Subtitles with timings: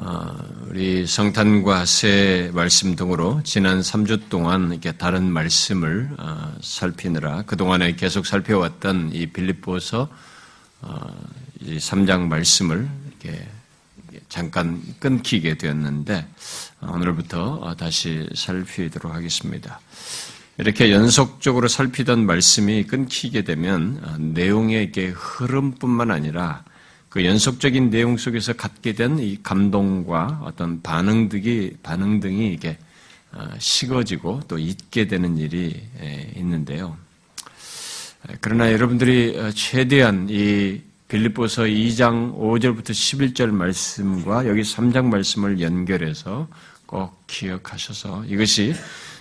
[0.00, 7.96] 어, 우리 성탄과 새 말씀 등으로 지난 3주 동안 이렇게 다른 말씀을 어, 살피느라 그동안에
[7.96, 10.08] 계속 살펴왔던 이 빌립보서
[10.82, 11.00] 어,
[11.60, 13.48] 이 3장 말씀을 이렇게
[14.28, 16.28] 잠깐 끊기게 되었는데
[16.82, 19.80] 오늘부터 다시 살피도록 하겠습니다.
[20.58, 26.62] 이렇게 연속적으로 살피던 말씀이 끊기게 되면 내용의 흐름뿐만 아니라
[27.08, 32.78] 그 연속적인 내용 속에서 갖게 된 이 감동과 어떤 반응 등이 반응 등이 이게
[33.32, 35.82] 어, 식어지고 또 잊게 되는 일이
[36.36, 36.96] 있는데요.
[38.40, 46.48] 그러나 여러분들이 어, 최대한 이 빌립보서 2장 5절부터 11절 말씀과 여기 3장 말씀을 연결해서
[46.86, 48.74] 꼭 기억하셔서 이것이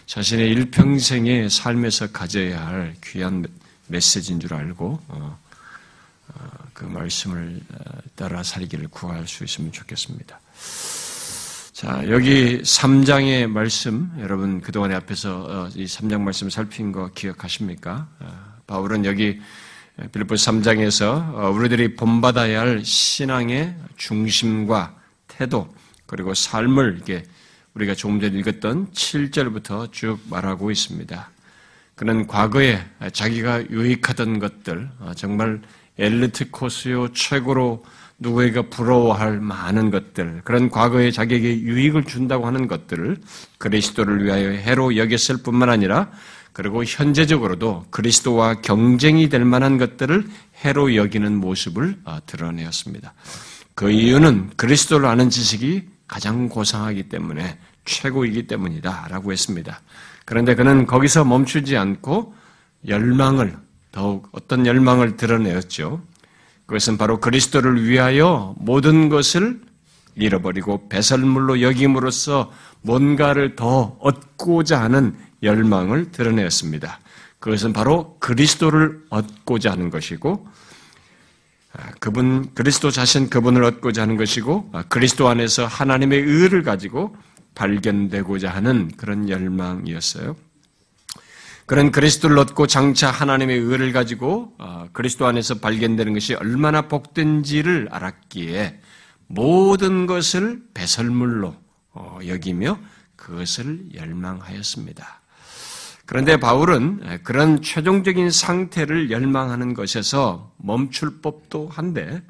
[0.05, 3.45] 자신의 일평생의 삶에서 가져야 할 귀한
[3.87, 5.37] 메시지인 줄 알고 어,
[6.77, 10.39] 그 말씀을 어, 따라 살기를 구할 수 있으면 좋겠습니다.
[11.73, 18.07] 자, 여기 3장의 말씀, 여러분 그동안에 앞에서 어, 이 3장 말씀 살핀 거 기억하십니까?
[18.19, 19.41] 어, 바울은 여기
[20.11, 24.95] 빌립보 3장에서 우리들이 본받아야 할 신앙의 중심과
[25.27, 25.73] 태도,
[26.05, 27.23] 그리고 삶을 이게
[27.73, 31.31] 우리가 조금 전에 읽었던 7절부터 쭉 말하고 있습니다.
[31.95, 35.63] 그는 과거에 자기가 유익하던 것들, 정말
[35.99, 37.83] 엘리트 코스요 최고로
[38.19, 43.17] 누구에게 부러워할 많은 것들, 그런 과거에 자기에게 유익을 준다고 하는 것들을
[43.59, 46.09] 그리스도를 위하여 해로 여겼을 뿐만 아니라
[46.51, 50.27] 그리고 현재적으로도 그리스도와 경쟁이 될 만한 것들을
[50.63, 53.13] 해로 여기는 모습을 어, 드러내었습니다.
[53.75, 59.81] 그 이유는 그리스도를 아는 지식이 가장 고상하기 때문에 최고이기 때문이다 라고 했습니다.
[60.25, 62.33] 그런데 그는 거기서 멈추지 않고
[62.87, 63.55] 열망을
[63.97, 66.03] 더욱 어떤 열망을 드러내었죠.
[66.67, 69.59] 그것은 바로 그리스도를 위하여 모든 것을
[70.13, 72.51] 잃어버리고 배설물로 여김으로써
[72.83, 76.99] 뭔가를 더 얻고자 하는 열망을 드러내었습니다.
[77.39, 80.47] 그것은 바로 그리스도를 얻고자 하는 것이고,
[81.73, 87.17] 아, 그분, 그리스도 자신 그분을 얻고자 하는 것이고, 아, 그리스도 안에서 하나님의 의를 가지고
[87.55, 90.35] 발견되고자 하는 그런 열망이었어요.
[91.67, 98.79] 그런 그리스도를 얻고 장차 하나님의 의를 가지고 어, 그리스도 안에서 발견되는 것이 얼마나 복된지를 알았기에
[99.27, 101.53] 모든 것을 배설물로
[101.91, 102.79] 어, 여기며
[103.17, 105.21] 그것을 열망하였습니다.
[106.05, 112.23] 그런데 바울은 그런 최종적인 상태를 열망하는 것에서 멈출 법도 한데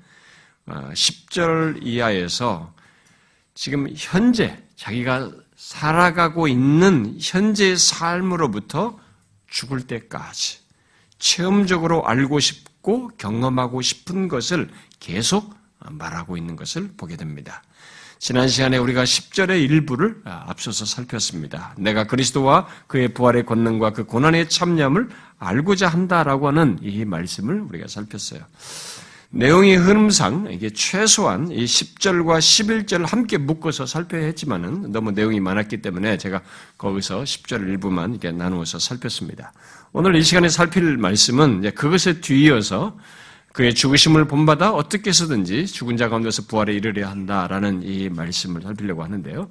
[0.65, 2.73] 10절 어, 이하에서
[3.53, 8.97] 지금 현재 자기가 살아가고 있는 현재의 삶으로부터
[9.49, 10.59] 죽을 때까지
[11.19, 14.69] 체험적으로 알고 싶고 경험하고 싶은 것을
[14.99, 17.63] 계속 말하고 있는 것을 보게 됩니다.
[18.19, 21.75] 지난 시간에 우리가 10절의 일부를 앞서서 살폈습니다.
[21.77, 28.41] 내가 그리스도와 그의 부활의 권능과 그 고난의 참념을 알고자 한다라고 하는 이 말씀을 우리가 살폈어요.
[29.29, 36.17] 내용의 흐름상 이게 최소한 이 10절과 11절 함께 묶어서 살펴야 했지만은 너무 내용이 많았기 때문에
[36.17, 36.41] 제가
[36.77, 39.51] 거기서 10절 일부만 이렇게 나누어서 살폈습니다.
[39.91, 42.97] 오늘 이 시간에 살필 말씀은 그것에 뒤이어서
[43.51, 49.49] 그의 죽으심을 본받아 어떻게 해서든지 죽은 자 가운데서 부활에 이르려 한다라는 이 말씀을 살피려고 하는데요.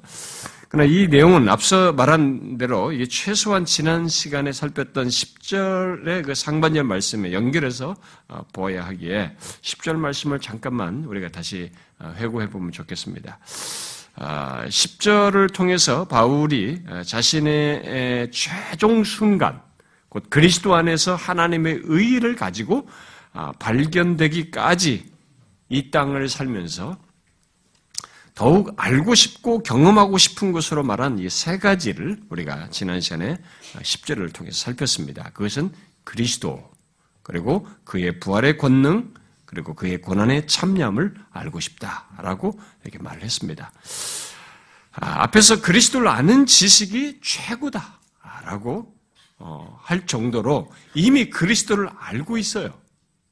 [0.69, 7.95] 그러나 이 내용은 앞서 말한 대로 최소한 지난 시간에 살폈던 10절의 그 상반절 말씀에 연결해서
[8.29, 13.39] 어, 보아야 하기에 10절 말씀을 잠깐만 우리가 다시 어, 회고해 보면 좋겠습니다.
[14.17, 19.61] 10절을 아, 통해서 바울이 어, 자신의 최종 순간,
[20.09, 22.89] 곧 그리스도 안에서 하나님의 의의를 가지고
[23.33, 25.05] 아, 발견되기까지
[25.69, 26.97] 이 땅을 살면서
[28.37, 33.39] 더욱 알고 싶고 경험하고 싶은 것으로 말한 이 세 가지를 우리가 지난 시간에
[33.83, 35.31] 10절을 통해서 살폈습니다.
[35.31, 35.73] 그것은
[36.05, 36.71] 그리스도,
[37.23, 39.15] 그리고 그의 부활의 권능,
[39.47, 43.73] 그리고 그의 고난의 참념을 알고 싶다라고 이렇게 말을 했습니다.
[44.93, 48.95] 아, 앞에서 그리스도를 아는 지식이 최고다라고
[49.39, 52.75] 어, 할 정도로 이미 그리스도를 알고 있어요.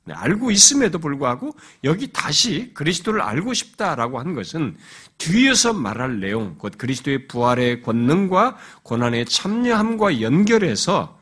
[0.07, 4.77] 네, 알고 있음에도 불구하고 여기 다시 그리스도를 알고 싶다라고 한 것은
[5.17, 11.19] 뒤에서 말할 내용, 곧 그리스도의 부활의 권능과 고난의 참여함과 연결해서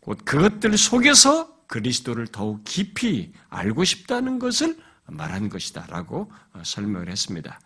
[0.00, 4.76] 곧 그것들 속에서 그리스도를 더욱 깊이 알고 싶다는 것을
[5.06, 6.32] 말한 것이다라고
[6.62, 7.60] 설명을 했습니다.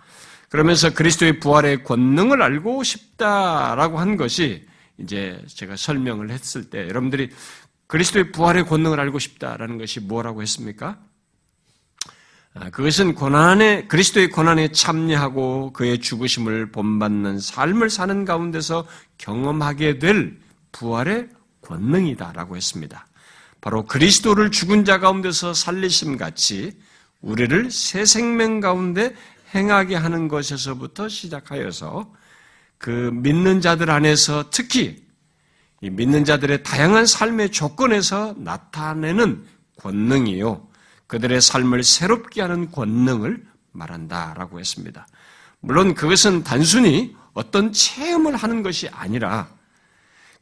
[0.48, 4.66] 그러면서 그리스도의 부활의 권능을 알고 싶다라고 한 것이
[4.98, 7.31] 이제 제가 설명을 했을 때 여러분들이
[7.94, 10.99] 그리스도의 부활의 권능을 알고 싶다라는 것이 뭐라고 했습니까?
[12.55, 18.85] 아, 그것은 고난에 그리스도의 고난에 참여하고 그의 죽으심을 본받는 삶을 사는 가운데서
[19.19, 20.37] 경험하게 될
[20.73, 21.29] 부활의
[21.62, 23.06] 권능이다라고 했습니다.
[23.61, 26.73] 바로 그리스도를 죽은 자 가운데서 살리심 같이
[27.20, 29.14] 우리를 새 생명 가운데
[29.55, 32.12] 행하게 하는 것에서부터 시작하여서
[32.76, 35.04] 그 믿는 자들 안에서 특히 이
[35.90, 39.44] 믿는 자들의 다양한 삶의 조건에서 나타내는
[39.81, 40.69] 권능이요.
[41.06, 45.06] 그들의 삶을 새롭게 하는 권능을 말한다라고 했습니다.
[45.60, 49.48] 물론 그것은 단순히 어떤 체험을 하는 것이 아니라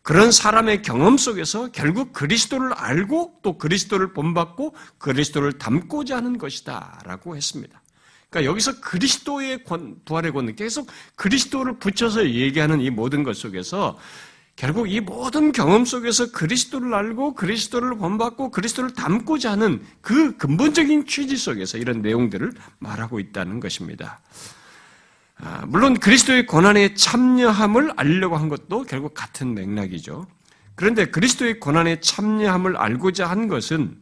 [0.03, 7.81] 그런 사람의 경험 속에서 결국 그리스도를 알고 또 그리스도를 본받고 그리스도를 닮고자 하는 것이다라고 했습니다.
[8.29, 13.99] 그러니까 여기서 그리스도의 권, 부활의 권능, 계속 그리스도를 붙여서 얘기하는 이 모든 것 속에서
[14.57, 21.37] 결국 이 모든 경험 속에서 그리스도를 알고 그리스도를 본받고 그리스도를 닮고자 하는 그 근본적인 취지
[21.37, 24.21] 속에서 이런 내용들을 말하고 있다는 것입니다.
[25.39, 30.27] 아, 물론 그리스도의 고난에 참여함을 알려고 한 것도 결국 같은 맥락이죠.
[30.75, 33.97] 그런데 그리스도의 고난에 참여함을 알고자 한 것은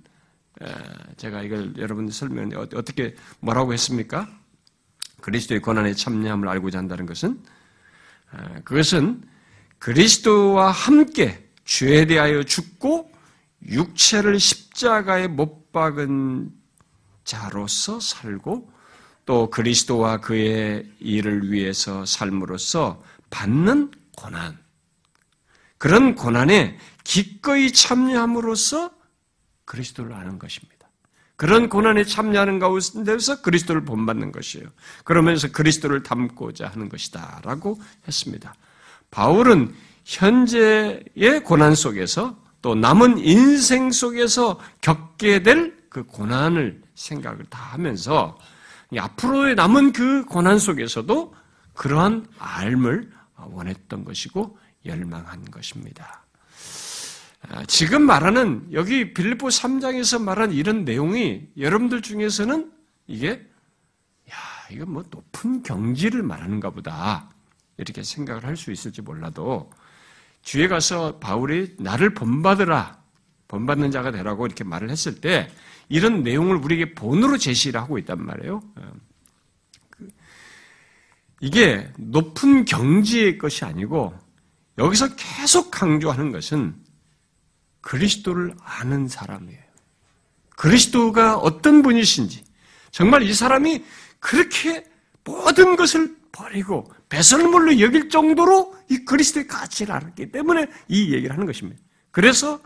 [1.17, 4.29] 제가 이걸 여러분 설명 어, 어떻게 뭐라고 했습니까?
[5.23, 7.41] 그리스도의 고난에 참여함을 알고자 한다는 것은
[8.65, 9.23] 그것은
[9.81, 13.11] 그리스도와 함께 죄에 대하여 죽고
[13.67, 16.51] 육체를 십자가에 못 박은
[17.25, 18.71] 자로서 살고
[19.25, 24.59] 또 그리스도와 그의 일을 위해서 삶으로써 받는 고난.
[25.79, 28.91] 그런 고난에 기꺼이 참여함으로써
[29.65, 30.89] 그리스도를 아는 것입니다.
[31.37, 34.69] 그런 고난에 참여하는 가운데서 그리스도를 본받는 것이에요.
[35.05, 37.41] 그러면서 그리스도를 닮고자 하는 것이다.
[37.45, 38.55] 라고 했습니다.
[39.11, 39.75] 바울은
[40.05, 48.39] 현재의 고난 속에서 또 남은 인생 속에서 겪게 될 그 고난을 생각을 다 하면서
[48.97, 51.35] 앞으로의 남은 그 고난 속에서도
[51.75, 56.25] 그러한 알을 원했던 것이고 열망한 것입니다.
[57.49, 62.71] 아, 지금 말하는 여기 빌립보 3장에서 말한 이런 내용이 여러분들 중에서는
[63.07, 63.31] 이게
[64.31, 64.35] 야,
[64.71, 67.29] 이거 뭐 높은 경지를 말하는가 보다.
[67.81, 69.71] 이렇게 생각을 할 수 있을지 몰라도
[70.43, 73.01] 주에 가서 바울이 나를 본받으라.
[73.49, 75.51] 본받는 자가 되라고 이렇게 말을 했을 때
[75.89, 78.63] 이런 내용을 우리에게 본으로 제시를 하고 있단 말이에요.
[78.77, 78.93] 어.
[79.91, 80.09] 그
[81.41, 84.15] 이게 높은 경지의 것이 아니고
[84.79, 86.77] 여기서 계속 강조하는 것은
[87.81, 89.61] 그리스도를 아는 사람이에요.
[90.51, 92.45] 그리스도가 어떤 분이신지
[92.91, 93.85] 정말 이 사람이
[94.21, 94.85] 그렇게
[95.25, 101.81] 모든 것을 버리고 배설물로 여길 정도로 이 그리스도의 가치를 알았기 때문에 이 얘기를 하는 것입니다.
[102.11, 102.61] 그래서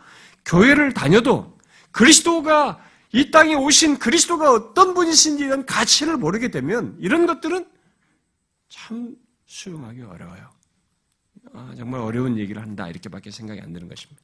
[0.44, 1.58] 교회를 다녀도
[1.90, 2.82] 그리스도가
[3.12, 7.66] 이 땅에 오신 그리스도가 어떤 분이신지 이런 가치를 모르게 되면 이런 것들은
[8.68, 9.14] 참
[9.46, 10.50] 수용하기 어려워요.
[11.52, 14.20] 아, 정말 어려운 얘기를 한다 이렇게밖에 생각이 안 드는 것입니다.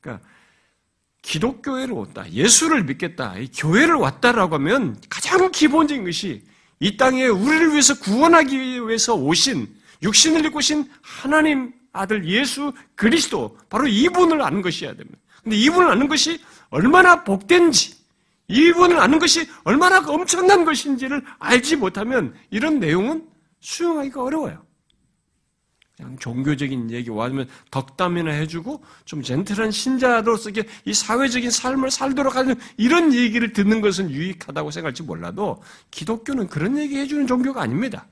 [0.00, 0.26] 그러니까
[1.22, 6.44] 기독교회로 왔다, 예수를 믿겠다, 교회를 왔다라고 하면 가장 기본적인 것이
[6.80, 9.68] 이 땅에 우리를 위해서 구원하기 위해서 오신
[10.02, 15.18] 육신을 입고 오신 하나님 아들 예수 그리스도 바로 이분을 아는 것이어야 됩니다.
[15.42, 17.94] 근데 이분을 아는 것이 얼마나 복된지,
[18.48, 23.26] 이분을 아는 것이 얼마나 엄청난 것인지를 알지 못하면 이런 내용은
[23.60, 24.65] 수용하기가 어려워요.
[25.96, 30.50] 그냥 종교적인 얘기, 아니면 덕담이나 해주고 좀 젠틀한 신자로서
[30.84, 36.98] 이 사회적인 삶을 살도록 하는 이런 얘기를 듣는 것은 유익하다고 생각할지 몰라도 기독교는 그런 얘기
[36.98, 38.06] 해주는 종교가 아닙니다.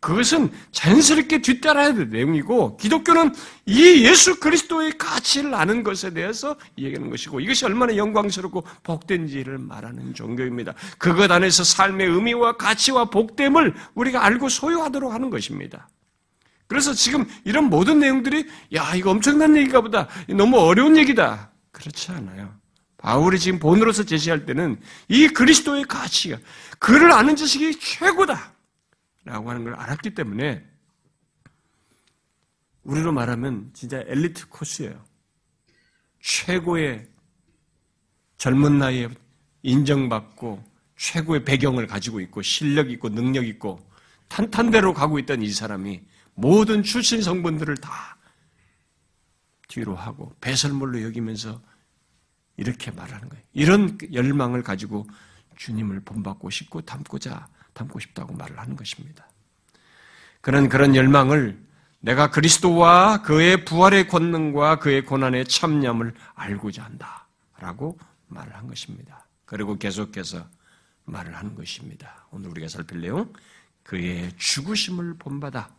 [0.00, 3.34] 그것은 자연스럽게 뒤따라야 될 내용이고 기독교는
[3.66, 10.74] 이 예수 그리스도의 가치를 아는 것에 대해서 얘기하는 것이고 이것이 얼마나 영광스럽고 복된지를 말하는 종교입니다.
[10.98, 15.88] 그것 안에서 삶의 의미와 가치와 복됨을 우리가 알고 소유하도록 하는 것입니다.
[16.68, 22.54] 그래서 지금 이런 모든 내용들이 야 이거 엄청난 얘기가 보다 너무 어려운 얘기다 그렇지 않아요.
[22.98, 26.38] 바울이 지금 본으로서 제시할 때는 이 그리스도의 가치가
[26.78, 28.54] 그를 아는 지식이 최고다.
[29.24, 30.64] 라고 하는 걸 알았기 때문에
[32.82, 35.04] 우리로 말하면 진짜 엘리트 코스예요.
[36.20, 37.06] 최고의
[38.36, 39.08] 젊은 나이에
[39.62, 40.64] 인정받고
[40.96, 43.78] 최고의 배경을 가지고 있고 실력 있고 능력 있고
[44.28, 46.00] 탄탄대로 가고 있던 이 사람이
[46.38, 48.16] 모든 출신 성분들을 다
[49.66, 51.60] 뒤로 하고 배설물로 여기면서
[52.56, 53.44] 이렇게 말하는 거예요.
[53.52, 55.04] 이런 열망을 가지고
[55.56, 59.28] 주님을 본받고 싶고 담고자 담고 싶다고 말을 하는 것입니다.
[60.40, 61.60] 그는 그런 열망을
[61.98, 67.26] 내가 그리스도와 그의 부활의 권능과 그의 고난의 참념을 알고자 한다.
[67.58, 69.26] 라고 말을 한 것입니다.
[69.44, 70.46] 그리고 계속해서
[71.04, 72.26] 말을 하는 것입니다.
[72.30, 73.32] 오늘 우리가 살필 내용,
[73.82, 75.77] 그의 죽으심을 본받아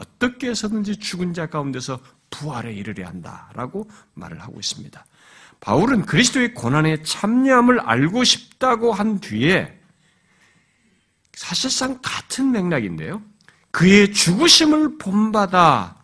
[0.00, 5.04] 어떻게 해서든지 죽은 자 가운데서 부활에 이르려 한다라고 말을 하고 있습니다.
[5.60, 9.78] 바울은 그리스도의 고난에 참여함을 알고 싶다고 한 뒤에
[11.34, 13.22] 사실상 같은 맥락인데요.
[13.70, 15.96] 그의 죽으심을 본받아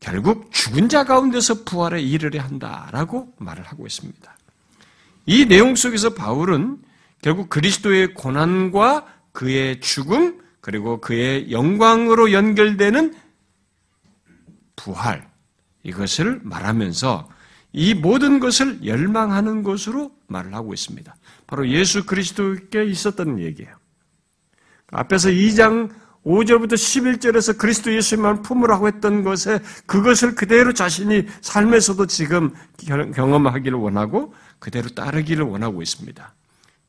[0.00, 4.36] 결국 죽은 자 가운데서 부활에 이르려 한다라고 말을 하고 있습니다.
[5.26, 6.82] 이 내용 속에서 바울은
[7.20, 13.14] 결국 그리스도의 고난과 그의 죽음 그리고 그의 영광으로 연결되는
[14.76, 15.28] 부활
[15.82, 17.28] 이것을 말하면서
[17.72, 21.14] 이 모든 것을 열망하는 것으로 말을 하고 있습니다.
[21.46, 23.74] 바로 예수 그리스도께 있었던 얘기예요.
[24.92, 25.90] 앞에서 2장
[26.24, 32.52] 5절부터 11절에서 그리스도 예수님만 품으라고 했던 것에 그것을 그대로 자신이 삶에서도 지금
[32.86, 36.34] 경험하기를 원하고 그대로 따르기를 원하고 있습니다.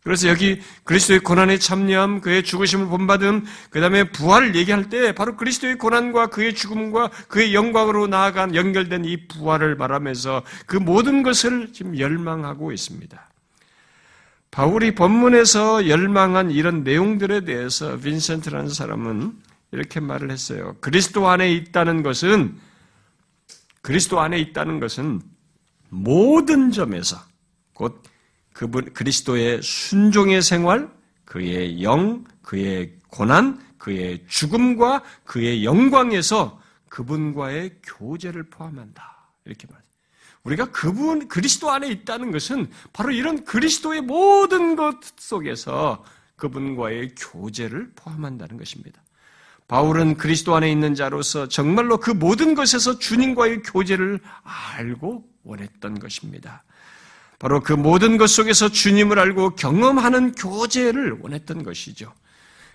[0.04, 5.78] 그래서 여기 그리스도의 고난에 참여함, 그의 죽으심을 본받음, 그 다음에 부활을 얘기할 때 바로 그리스도의
[5.78, 12.74] 고난과 그의 죽음과 그의 영광으로 나아간 연결된 이 부활을 말하면서 그 모든 것을 지금 열망하고
[12.74, 13.30] 있습니다.
[14.52, 19.34] 바울이 본문에서 열망한 이런 내용들에 대해서 빈센트라는 사람은
[19.72, 20.76] 이렇게 말을 했어요.
[20.82, 22.56] 그리스도 안에 있다는 것은
[23.82, 25.22] 그리스도 안에 있다는 것은
[25.90, 27.18] 모든 점에서
[27.74, 28.04] 곧
[28.54, 30.90] 그분 그리스도의 순종의 생활,
[31.26, 39.32] 그의 영, 그의 고난, 그의 죽음과 그의 영광에서 그분과의 교제를 포함한다.
[39.46, 39.82] 이렇게 말.
[40.44, 46.04] 우리가 그분 그리스도 안에 있다는 것은 바로 이런 그리스도의 모든 것 속에서
[46.36, 49.02] 그분과의 교제를 포함한다는 것입니다.
[49.68, 56.64] 바울은 그리스도 안에 있는 자로서 정말로 그 모든 것에서 주님과의 교제를 알고 원했던 것입니다.
[57.44, 62.14] 바로 그 모든 것 속에서 주님을 알고 경험하는 교제를 원했던 것이죠.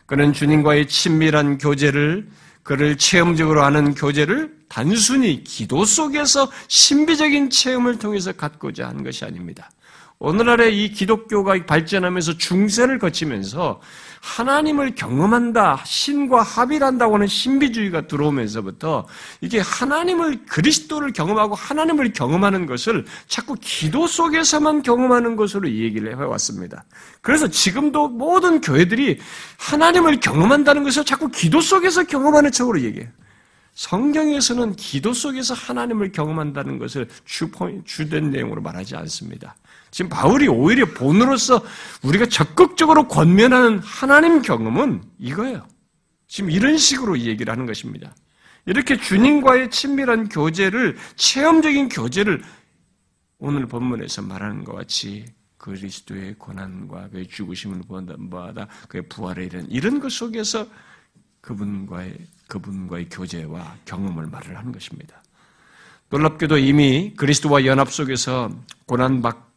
[0.05, 2.29] 그는 주님과의 친밀한 교제를
[2.65, 9.71] 그를 체험적으로 하는 교제를 단순히 기도 속에서 신비적인 체험을 통해서 갖고자 하는 것이 아닙니다.
[10.19, 13.81] 오늘날의 이 기독교가 발전하면서 중세를 거치면서
[14.21, 19.07] 하나님을 경험한다, 신과 합일한다고 하는 신비주의가 들어오면서부터
[19.41, 26.85] 이게 하나님을 그리스도를 경험하고 하나님을 경험하는 것을 자꾸 기도 속에서만 경험하는 것으로 얘기를 해왔습니다.
[27.21, 29.19] 그래서 지금도 모든 교회들이
[29.59, 33.09] 하나님을 경험한다는 것을 자꾸 기도 속에서 경험하는 척으로 얘기해요.
[33.75, 37.49] 성경에서는 기도 속에서 하나님을 경험한다는 것을 주
[37.85, 39.55] 주된 내용으로 말하지 않습니다.
[39.91, 41.65] 지금 바울이 오히려 본으로서
[42.03, 45.67] 우리가 적극적으로 권면하는 하나님 경험은 이거예요.
[46.27, 48.15] 지금 이런 식으로 얘기를 하는 것입니다.
[48.67, 52.43] 이렇게 주님과의 친밀한 교제를, 체험적인 교제를
[53.39, 55.25] 오늘 본문에서 말하는 것 같이
[55.57, 57.83] 그리스도의 고난과 그의 죽으심을
[58.31, 60.67] 받아 그의 부활에 이른 이런 것 속에서
[61.41, 62.17] 그분과의
[62.49, 65.23] 그분과의 교제와 경험을 말을 하는 것입니다.
[66.11, 68.51] 놀랍게도 이미 그리스도와 연합 속에서
[68.87, 69.48] 고난 받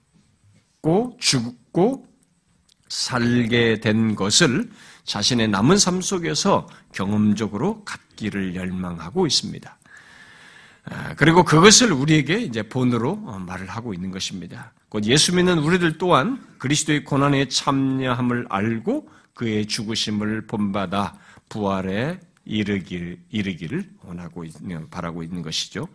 [0.81, 2.07] 죽고 죽고
[2.89, 4.69] 살게 된 것을
[5.05, 9.77] 자신의 남은 삶 속에서 경험적으로 갖기를 열망하고 있습니다.
[10.83, 14.73] 아, 그리고 그것을 우리에게 이제 본으로 어, 말을 하고 있는 것입니다.
[14.89, 21.13] 곧 예수 믿는 우리들 또한 그리스도의 고난에 참여함을 알고 그의 죽으심을 본받아
[21.49, 25.87] 부활에 이르길, 이르기를 원하고 있는, 바라고 있는 것이죠.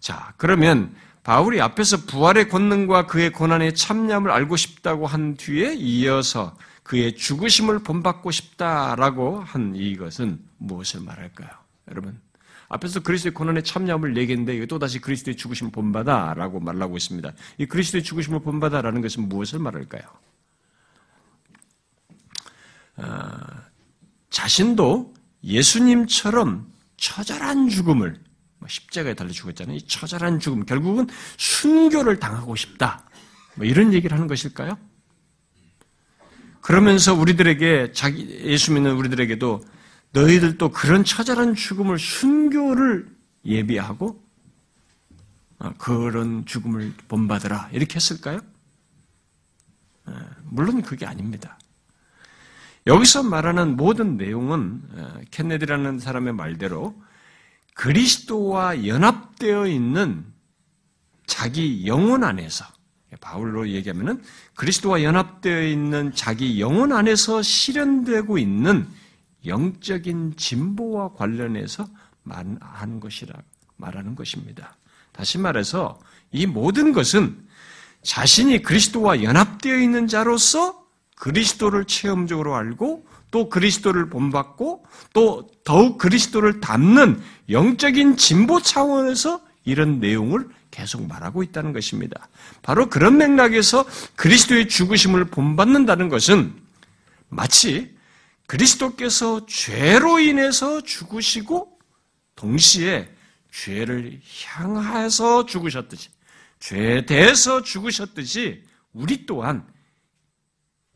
[0.00, 7.16] 자, 그러면 바울이 앞에서 부활의 권능과 그의 고난의 참념을 알고 싶다고 한 뒤에 이어서 그의
[7.16, 11.50] 죽으심을 본받고 싶다라고 한 이것은 무엇을 말할까요?
[11.90, 12.18] 여러분,
[12.68, 17.32] 앞에서 그리스도의 고난의 참념을 얘기했는데 또다시 그리스도의 죽으심을 본받아라고 말하고 있습니다.
[17.58, 20.02] 이 그리스도의 죽으심을 본받아라는 것은 무엇을 말할까요?
[22.96, 23.62] 아,
[24.30, 28.27] 자신도 예수님처럼 처절한 죽음을 뭐
[28.66, 29.76] 십자가에 달려 죽었잖아요.
[29.76, 33.04] 이 처절한 죽음, 결국은 순교를 당하고 싶다.
[33.54, 34.76] 뭐 이런 얘기를 하는 것일까요?
[36.60, 39.64] 그러면서 우리들에게 자기 예수 믿는 우리들에게도
[40.12, 43.08] 너희들도 그런 처절한 죽음을 순교를
[43.44, 44.22] 예비하고
[45.60, 48.40] 어, 그런 죽음을 본받으라 이렇게 했을까요?
[50.06, 50.12] 어,
[50.44, 51.58] 물론 그게 아닙니다.
[52.86, 57.00] 여기서 말하는 모든 내용은 어, 켄네디라는 사람의 말대로
[57.78, 60.24] 그리스도와 연합되어 있는
[61.28, 62.64] 자기 영혼 안에서
[63.20, 64.20] 바울로 얘기하면은
[64.56, 68.88] 그리스도와 연합되어 있는 자기 영혼 안에서 실현되고 있는
[69.46, 71.86] 영적인 진보와 관련해서
[72.24, 73.32] 말하는 것이라
[73.76, 74.76] 말하는 것입니다.
[75.12, 76.00] 다시 말해서
[76.32, 77.46] 이 모든 것은
[78.02, 87.20] 자신이 그리스도와 연합되어 있는 자로서 그리스도를 체험적으로 알고 또 그리스도를 본받고 또 더욱 그리스도를 닮는
[87.50, 92.28] 영적인 진보 차원에서 이런 내용을 계속 말하고 있다는 것입니다.
[92.62, 93.84] 바로 그런 맥락에서
[94.16, 96.54] 그리스도의 죽으심을 본받는다는 것은
[97.28, 97.94] 마치
[98.46, 101.78] 그리스도께서 죄로 인해서 죽으시고
[102.34, 103.10] 동시에
[103.52, 106.08] 죄를 향해서 죽으셨듯이
[106.60, 109.66] 죄에 대해서 죽으셨듯이 우리 또한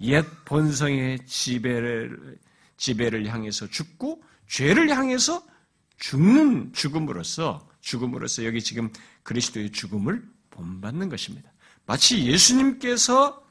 [0.02, 2.38] 옛 본성의 지배를
[2.76, 5.42] 지배를 향해서 죽고 죄를 향해서
[5.98, 8.90] 죽는 죽음으로써 죽음으로써 여기 지금
[9.22, 11.52] 그리스도의 죽음을 본받는 것입니다.
[11.86, 13.42] 마치 예수님께서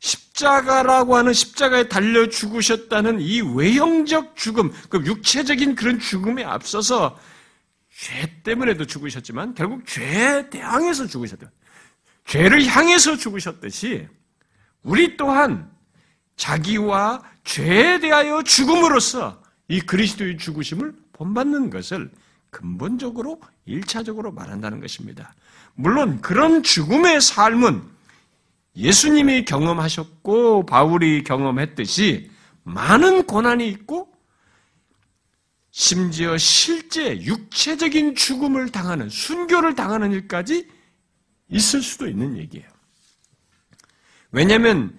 [0.00, 7.18] 십자가라고 하는 십자가에 달려 죽으셨다는 이 외형적 죽음, 그 육체적인 그런 죽음에 앞서서
[7.94, 11.50] 죄 때문에도 죽으셨지만 결국 죄에 대항해서 죽으셨다.
[12.24, 14.08] 죄를 향해서 죽으셨듯이
[14.82, 15.70] 우리 또한
[16.40, 22.10] 자기와 죄에 대하여 죽음으로써 이 그리스도의 죽으심을 본받는 것을
[22.48, 25.34] 근본적으로 일차적으로 말한다는 것입니다.
[25.74, 27.82] 물론 그런 죽음의 삶은
[28.74, 32.30] 예수님이 경험하셨고 바울이 경험했듯이
[32.62, 34.10] 많은 고난이 있고
[35.70, 40.66] 심지어 실제 육체적인 죽음을 당하는 순교를 당하는 일까지
[41.50, 42.66] 있을 수도 있는 얘기예요.
[44.32, 44.98] 왜냐하면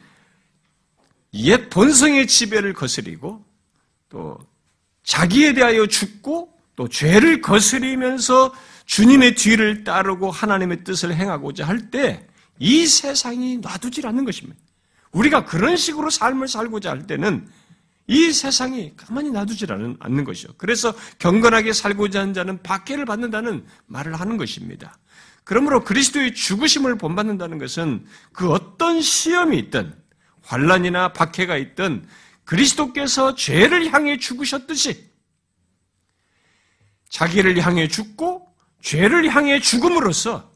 [1.33, 3.43] 옛 본성의 지배를 거스리고
[4.09, 4.38] 또
[5.03, 8.53] 자기에 대하여 죽고 또 죄를 거스리면서
[8.85, 14.59] 주님의 뒤를 따르고 하나님의 뜻을 행하고자 할 때 이 세상이 놔두질 않는 것입니다.
[15.13, 17.47] 우리가 그런 식으로 삶을 살고자 할 때는
[18.05, 20.53] 이 세상이 가만히 놔두질 않는 것이죠.
[20.57, 24.95] 그래서 경건하게 살고자 하는 자는 박해를 받는다는 말을 하는 것입니다.
[25.43, 29.95] 그러므로 그리스도의 죽으심을 본받는다는 것은 그 어떤 시험이 있든
[30.43, 32.07] 환란이나 박해가 있든
[32.43, 35.10] 그리스도께서 죄를 향해 죽으셨듯이
[37.09, 38.48] 자기를 향해 죽고
[38.81, 40.51] 죄를 향해 죽음으로써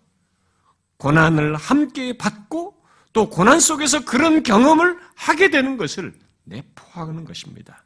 [0.97, 2.81] 고난을 함께 받고
[3.13, 7.85] 또 고난 속에서 그런 경험을 하게 되는 것을 내포하는 것입니다.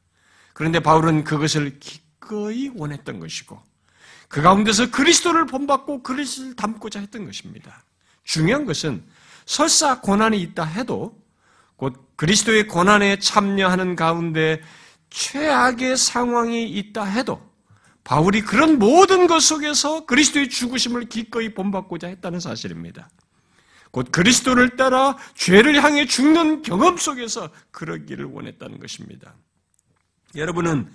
[0.54, 3.62] 그런데 바울은 그것을 기꺼이 원했던 것이고
[4.28, 7.84] 그 가운데서 그리스도를 본받고 그리스도를 담고자 했던 것입니다.
[8.24, 9.04] 중요한 것은
[9.46, 11.19] 설사 고난이 있다 해도 곧
[12.20, 14.62] 그리스도의 고난에 참여하는 가운데
[15.10, 17.42] 최악의 상황이 있다 해도
[18.04, 23.10] 바울이 그런 모든 것 속에서 그리스도의 죽으심을 기꺼이 본받고자 했다는 사실입니다.
[23.92, 29.34] 곧 그리스도를 따라 죄를 향해 죽는 경험 속에서 그러기를 원했다는 것입니다.
[30.36, 30.92] 여러분은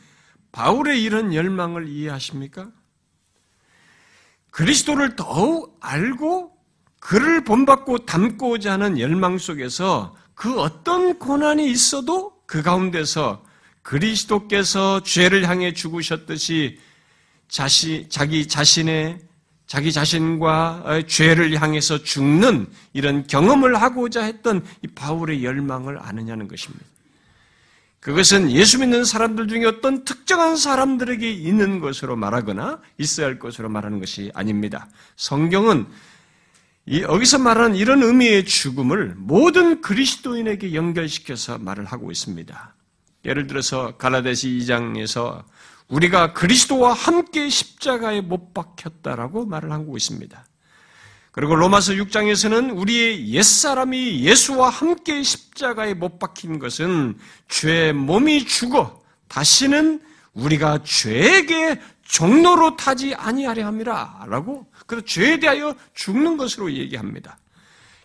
[0.53, 2.71] 바울의 이런 열망을 이해하십니까?
[4.51, 6.55] 그리스도를 더욱 알고
[7.01, 13.45] 그를 본받고 닮고자 하는 열망 속에서 그 어떤 고난이 있어도 그 가운데서
[13.83, 16.79] 그리스도께서 죄를 향해 죽으셨듯이
[17.49, 19.21] 자시, 자기 자신의
[19.67, 26.85] 자기 자신과 죄를 향해서 죽는 이런 경험을 하고자 했던 이 바울의 열망을 아느냐는 것입니다.
[28.01, 33.99] 그것은 예수 믿는 사람들 중에 어떤 특정한 사람들에게 있는 것으로 말하거나 있어야 할 것으로 말하는
[33.99, 34.87] 것이 아닙니다.
[35.17, 35.87] 성경은 이,
[36.91, 42.75] 여기서 말하는 이런 의미의 죽음을 모든 그리스도인에게 연결시켜서 말을 하고 있습니다.
[43.25, 45.45] 예를 들어서 갈라데시 2장에서
[45.89, 50.45] 우리가 그리스도와 함께 십자가에 못 박혔다라고 말을 하고 있습니다.
[51.33, 57.19] 그리고 로마서 6장에서는 우리의 옛사람이 예수와 함께 십자가에 못 박힌 것은
[57.49, 60.01] 죄 몸이 죽어 다시는
[60.35, 67.39] 우리가 죄에게 종로로 타지 아니하려 함이라 라고 그래서 죄에 대하여 죽는 것으로 얘기합니다.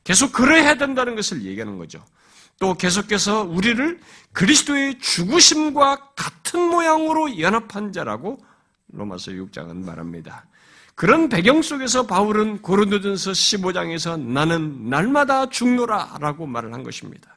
[0.04, 2.04] 계속 그래야 된다는 것을 얘기하는 거죠.
[2.60, 4.00] 또 계속해서 우리를
[4.34, 8.38] 그리스도의 죽으심과 같은 모양으로 연합한 자라고
[8.92, 10.46] 로마서 6장은 말합니다.
[10.96, 17.36] 그런 배경 속에서 바울은 고린도전서 15장에서 나는 날마다 죽노라라고 말을 한 것입니다.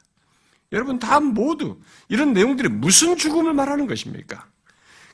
[0.73, 1.79] 여러분 다 모두
[2.09, 4.45] 이런 내용들이 무슨 죽음을 말하는 것입니까?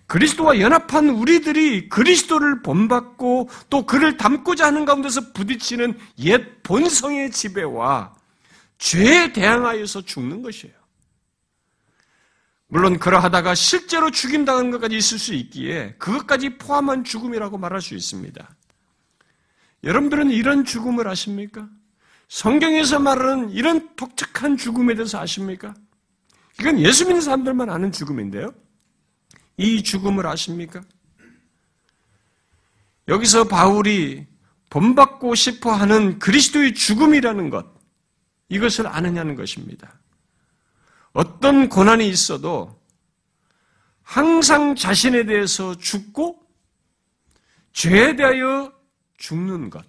[0.10, 8.16] 그리스도와 연합한 우리들이 그리스도를 본받고 또 그를 닮고자 하는 가운데서 부딪히는 옛 본성의 지배와
[8.80, 10.74] 죄에 대항하여서 죽는 것이에요.
[12.70, 18.50] 물론 그러하다가 실제로 죽임당하는 것까지 있을 수 있기에 그것까지 포함한 죽음이라고 말할 수 있습니다.
[19.84, 21.70] 여러분들은 이런 죽음을 아십니까?
[22.30, 25.76] 성경에서 말하는 이런 독특한 죽음에 대해서 아십니까?
[26.60, 28.52] 이건 예수 믿는 사람들만 아는 죽음인데요.
[29.60, 30.82] 이 죽음을 아십니까?
[33.10, 34.26] 여기서 바울이
[34.70, 37.68] 본받고 싶어 하는 그리스도의 죽음이라는 것,
[38.48, 40.00] 이것을 아느냐는 것입니다.
[41.12, 42.82] 어떤 고난이 있어도
[44.02, 46.42] 항상 자신에 대해서 죽고
[47.74, 48.74] 죄에 대하여
[49.18, 49.86] 죽는 것.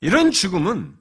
[0.00, 0.98] 이런 죽음은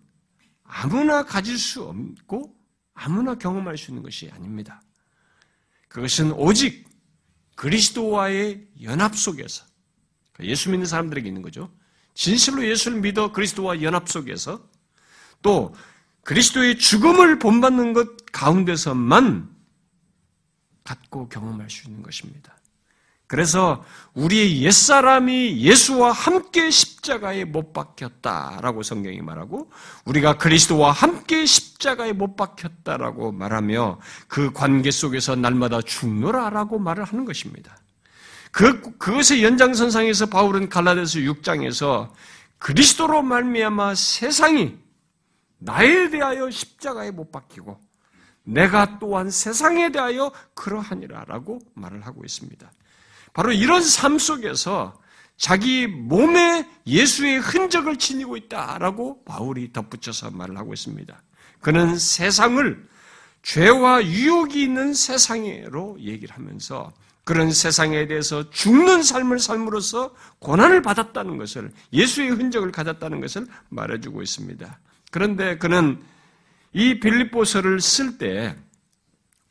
[0.64, 2.56] 아무나 가질 수 없고
[2.94, 4.82] 아무나 경험할 수 있는 것이 아닙니다.
[5.96, 6.90] 그것은 오직
[7.56, 9.64] 그리스도와의 연합 속에서
[10.42, 11.72] 예수 믿는 사람들에게 있는 거죠.
[12.14, 14.70] 진실로 예수를 믿어 그리스도와 연합 속에서
[15.42, 15.74] 또
[16.24, 19.56] 그리스도의 죽음을 본받는 것 가운데서만
[20.84, 22.55] 갖고 경험할 수 있는 것입니다.
[23.28, 23.84] 그래서
[24.14, 29.72] 우리의 옛사람이 예수와 함께 십자가에 못 박혔다라고 성경이 말하고
[30.06, 37.78] 우리가 그리스도와 함께 십자가에 못 박혔다라고 말하며 그 관계 속에서 날마다 죽노라라고 말을 하는 것입니다.
[38.52, 42.12] 그, 그것의 연장선상에서 바울은 갈라데스 6장에서
[42.60, 44.78] 그리스도로 말미암아 세상이
[45.58, 47.80] 나에 대하여 십자가에 못 박히고
[48.44, 52.72] 내가 또한 세상에 대하여 그러하니라라고 말을 하고 있습니다.
[53.36, 54.98] 바로 이런 삶 속에서
[55.36, 61.22] 자기 몸에 예수의 흔적을 지니고 있다라고 바울이 덧붙여서 말을 하고 있습니다.
[61.60, 62.88] 그는 세상을
[63.44, 66.94] 죄와 유혹이 있는 세상으로 얘기를 하면서
[67.26, 74.80] 그런 세상에 대해서 죽는 삶을 삶으로써 고난을 받았다는 것을 예수의 흔적을 가졌다는 것을 말해주고 있습니다.
[75.12, 76.02] 그런데 그는
[76.72, 78.56] 이 빌립보서를 쓸 때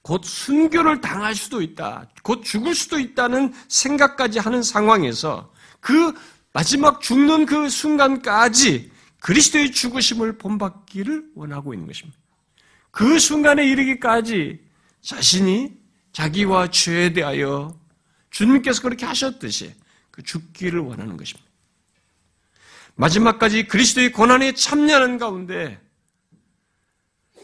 [0.04, 6.12] 곧 순교를 당할 수도 있다, 곧 죽을 수도 있다는 생각까지 하는 상황에서 그
[6.52, 12.18] 마지막 죽는 그 순간까지 그리스도의 죽으심을 본받기를 원하고 있는 것입니다.
[12.90, 14.60] 그 순간에 이르기까지
[15.00, 15.72] 자신이
[16.12, 17.74] 자기와 죄에 대하여
[18.28, 19.74] 주님께서 그렇게 하셨듯이
[20.10, 21.50] 그 죽기를 원하는 것입니다.
[22.96, 25.80] 마지막까지 그리스도의 고난에 참여하는 가운데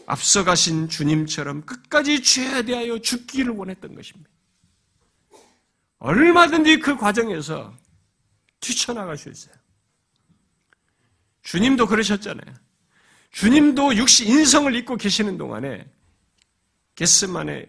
[0.05, 4.29] 앞서가신 주님처럼 끝까지 죄에 대하여 죽기를 원했던 것입니다.
[5.99, 7.75] 얼마든지 그 과정에서
[8.59, 9.53] 뛰쳐나갈 수 있어요.
[11.43, 12.55] 주님도 그러셨잖아요.
[13.31, 15.89] 주님도 육시 인성을 입고 계시는 동안에
[16.95, 17.65] 게스만에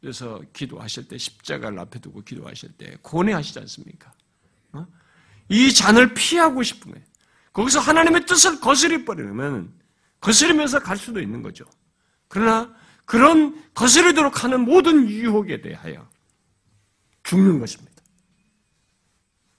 [0.00, 4.12] 그래서 기도하실 때 십자가를 앞에 두고 기도하실 때 고뇌하시지 않습니까?
[4.72, 4.86] 어?
[5.48, 7.04] 이 잔을 피하고 싶은 거예요.
[7.52, 9.72] 거기서 하나님의 뜻을 거스려 버리면
[10.20, 11.64] 거스르면서 갈 수도 있는 거죠.
[12.28, 12.74] 그러나
[13.04, 16.08] 그런 거스르도록 하는 모든 유혹에 대하여
[17.22, 18.02] 죽는 것입니다.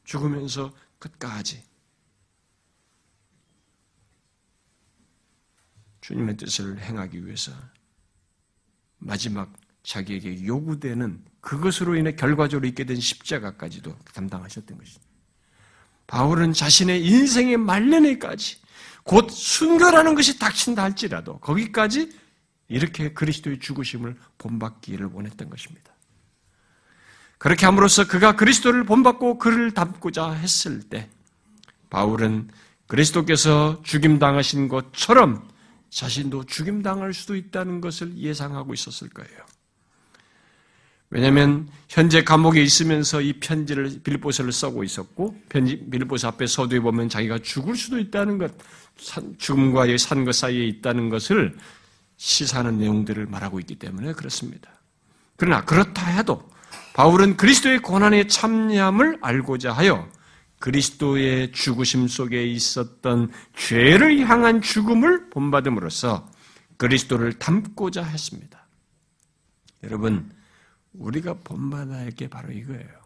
[0.03, 1.63] 죽으면서 끝까지
[6.01, 7.51] 주님의 뜻을 행하기 위해서
[8.97, 15.07] 마지막 자기에게 요구되는 그것으로 인해 결과적으로 있게 된 십자가까지도 담당하셨던 것입니다.
[16.07, 18.57] 바울은 자신의 인생의 말년에까지
[19.07, 22.11] 곧 순교라는 것이 닥친다 할지라도 거기까지
[22.67, 25.93] 이렇게 그리스도의 죽으심을 본받기를 원했던 것입니다.
[27.37, 31.09] 그렇게 함으로써 그가 그리스도를 본받고 그를 닮고자 했을 때
[31.89, 32.49] 바울은
[32.87, 35.47] 그리스도께서 죽임당하신 것처럼
[35.89, 39.39] 자신도 죽임당할 수도 있다는 것을 예상하고 있었을 거예요.
[41.09, 47.75] 왜냐하면 현재 감옥에 있으면서 이 편지를 빌보서를 써고 있었고 빌보서 앞에 서두에 보면 자기가 죽을
[47.75, 48.51] 수도 있다는 것,
[49.37, 51.55] 죽음과 산 것 사이에 있다는 것을
[52.17, 54.69] 시사하는 내용들을 말하고 있기 때문에 그렇습니다.
[55.37, 56.49] 그러나 그렇다 해도
[56.93, 60.09] 바울은 그리스도의 고난에 참여함을 알고자 하여
[60.59, 66.29] 그리스도의 죽으심 속에 있었던 죄를 향한 죽음을 본받음으로써
[66.77, 68.67] 그리스도를 닮고자 했습니다.
[69.83, 70.31] 여러분,
[70.97, 72.97] 우리가 본받아야 할게 바로 이거예요.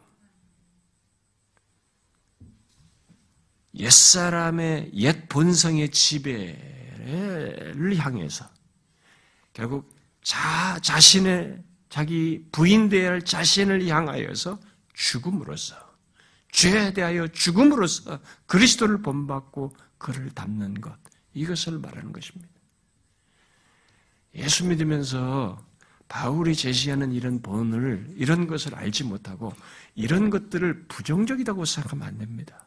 [3.76, 8.50] 옛사람의 옛 본성의 지배를 향해서
[9.54, 14.60] 결국 자, 자신의 자기 할 자신을 향하여서
[14.94, 15.76] 죽음으로써
[16.52, 20.98] 죄에 대하여 죽음으로써 그리스도를 본받고 그를 닮는 것
[21.34, 22.50] 이것을 말하는 것입니다.
[24.36, 25.66] 예수 믿으면서
[26.12, 29.54] 바울이 제시하는 이런 본을 이런 것을 알지 못하고
[29.96, 32.66] 이런 것들을 부정적이라고 생각하면 안 됩니다.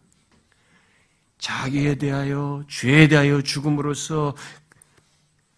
[1.37, 4.35] 자기에 대하여 죄에 대하여 죽음으로써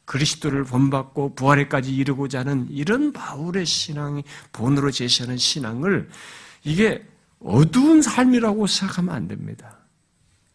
[0.05, 6.09] 그리스도를 본받고 부활에까지 이르고자 하는 이런 바울의 신앙이 본으로 제시하는 신앙을
[6.65, 7.07] 이게
[7.39, 9.79] 어두운 삶이라고 생각하면 안 됩니다.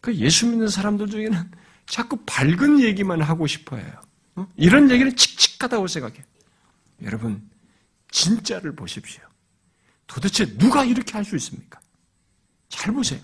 [0.02, 1.50] 그 예수 믿는 사람들 중에는
[1.86, 3.82] 자꾸 밝은 얘기만 하고 싶어요.
[4.34, 4.46] 어?
[4.54, 6.22] 이런 얘기는 칙칙하다고 생각해.
[7.02, 7.48] 여러분,
[8.10, 9.22] 진짜를 보십시오.
[10.06, 11.80] 도대체 누가 이렇게 할 수 있습니까?
[12.68, 13.20] 잘 보세요.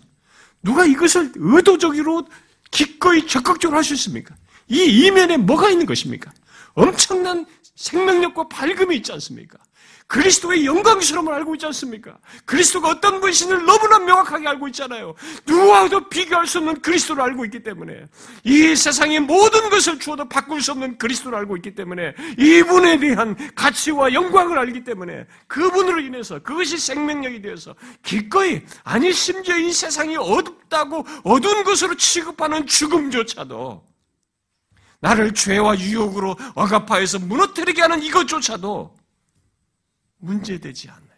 [0.62, 2.29] 누가 이것을 의도적으로
[2.71, 4.35] 기꺼이 적극적으로 할 수 있습니까?
[4.69, 6.33] 이 이면에 뭐가 있는 것입니까?
[6.75, 9.59] 엄청난 생명력과 밝음이 있지 않습니까?
[10.09, 12.16] 그리스도의 영광스러움을 알고 있지 않습니까?
[12.47, 15.14] 그리스도가 어떤 분이신을 너무나 명확하게 알고 있잖아요.
[15.47, 18.07] 누구와도 비교할 수 없는 그리스도를 알고 있기 때문에
[18.42, 24.14] 이 세상의 모든 것을 주어도 바꿀 수 없는 그리스도를 알고 있기 때문에 이분에 대한 가치와
[24.14, 31.64] 영광을 알기 때문에 그분으로 인해서 그것이 생명력이 되어서 기꺼이 아니 심지어 이 세상이 어둡다고 어두운
[31.64, 33.85] 것으로 취급하는 죽음조차도
[35.01, 38.97] 나를 죄와 유혹으로 억압하여서 무너뜨리게 하는 이것조차도
[40.18, 41.09] 문제되지 않아요.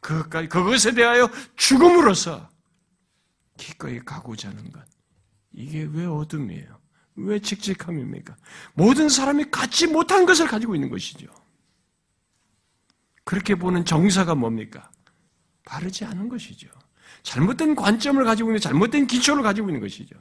[0.00, 2.48] 그것까지, 그것에 대하여 죽음으로써
[3.56, 4.84] 기꺼이 가고자 하는 것.
[5.52, 6.78] 이게 왜 어둠이에요?
[7.16, 8.36] 왜 칙칙함입니까?
[8.74, 11.26] 모든 사람이 갖지 못한 것을 가지고 있는 것이죠.
[13.24, 14.90] 그렇게 보는 정사가 뭡니까?
[15.64, 16.68] 바르지 않은 것이죠.
[17.22, 20.14] 잘못된 관점을 가지고 있는, 잘못된 기초를 가지고 있는 것이죠.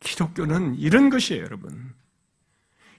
[0.00, 1.94] 기독교는 이런 것이에요, 여러분.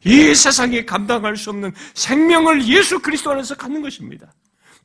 [0.04, 4.34] 이 세상이 감당할 수 없는 생명을 예수 그리스도 안에서 갖는 것입니다.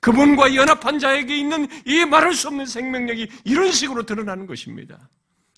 [0.00, 5.08] 그분과 연합한 자에게 있는 이 말할 수 없는 생명력이 이런 식으로 드러나는 것입니다.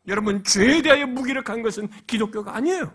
[0.07, 2.92] 여러분, 죄에 대하여 무기력한 것은 기독교가 아니에요.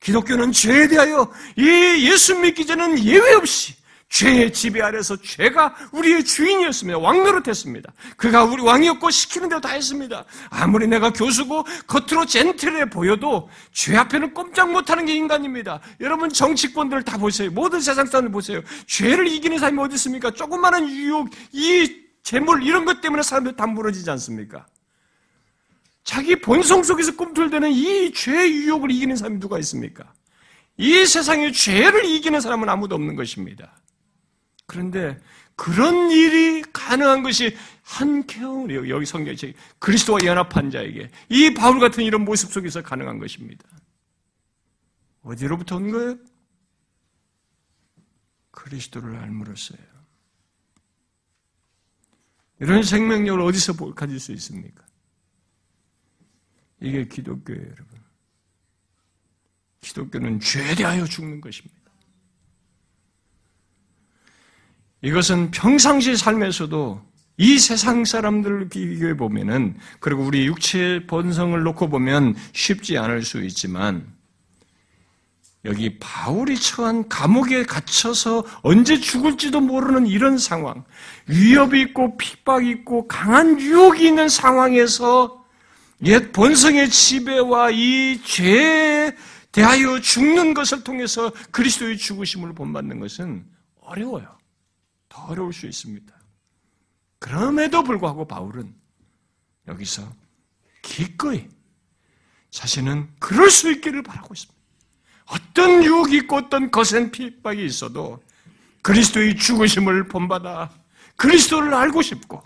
[0.00, 3.74] 기독교는 죄에 대하여 이 예수 믿기 전에는 예외 없이
[4.08, 6.98] 죄의 지배 아래서 죄가 우리의 주인이었습니다.
[6.98, 7.92] 왕노릇했습니다.
[8.16, 10.24] 그가 우리 왕이었고 시키는 대로 다 했습니다.
[10.48, 15.80] 아무리 내가 교수고 겉으로 젠틀해 보여도 죄 앞에는 꼼짝 못하는 게 인간입니다.
[16.00, 17.50] 여러분 정치권들 다 보세요.
[17.50, 18.62] 모든 세상 사람들 보세요.
[18.86, 20.30] 죄를 이기는 사람이 어디 있습니까?
[20.30, 24.66] 조그마한 유혹, 이 재물 이런 것 때문에 사람들 다 무너지지 않습니까?
[26.02, 30.10] 자기 본성 속에서 꿈틀대는 이 죄의 유혹을 이기는 사람이 누가 있습니까?
[30.78, 33.76] 이 세상의 죄를 이기는 사람은 아무도 없는 것입니다.
[34.68, 35.18] 그런데
[35.56, 38.90] 그런 일이 가능한 것이 한케운이에요.
[38.90, 39.34] 여기 성경에
[39.78, 43.66] 그리스도와 연합한 자에게 이 바울 같은 이런 모습 속에서 가능한 것입니다.
[45.22, 46.18] 어디로부터 온 거예요?
[48.50, 49.78] 그리스도를 알므로써요.
[52.60, 54.84] 이런 생명력을 어디서 가질 수 있습니까?
[56.80, 57.98] 이게 기독교예요, 여러분.
[59.80, 61.77] 기독교는 죄에 대하여 죽는 것입니다.
[65.02, 72.98] 이것은 평상시 삶에서도 이 세상 사람들을 비교해 보면은 그리고 우리 육체의 본성을 놓고 보면 쉽지
[72.98, 74.12] 않을 수 있지만
[75.64, 80.84] 여기 바울이 처한 감옥에 갇혀서 언제 죽을지도 모르는 이런 상황,
[81.26, 85.44] 위협이 있고 핍박이 있고 강한 유혹이 있는 상황에서
[86.04, 89.14] 옛 본성의 지배와 이 죄에
[89.52, 93.44] 대하여 죽는 것을 통해서 그리스도의 죽으심을 본받는 것은
[93.80, 94.38] 어려워요.
[95.08, 96.14] 더 어려울 수 있습니다.
[97.18, 98.74] 그럼에도 불구하고 바울은
[99.66, 100.10] 여기서
[100.82, 101.48] 기꺼이
[102.50, 104.58] 자신은 그럴 수 있기를 바라고 있습니다.
[105.26, 108.22] 어떤 유혹이 있고 어떤 거센 핍박이 있어도
[108.82, 110.70] 그리스도의 죽으심을 본받아
[111.16, 112.42] 그리스도를 알고 싶고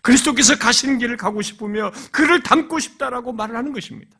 [0.00, 4.18] 그리스도께서 가시는 길을 가고 싶으며 그를 닮고 싶다라고 말을 하는 것입니다.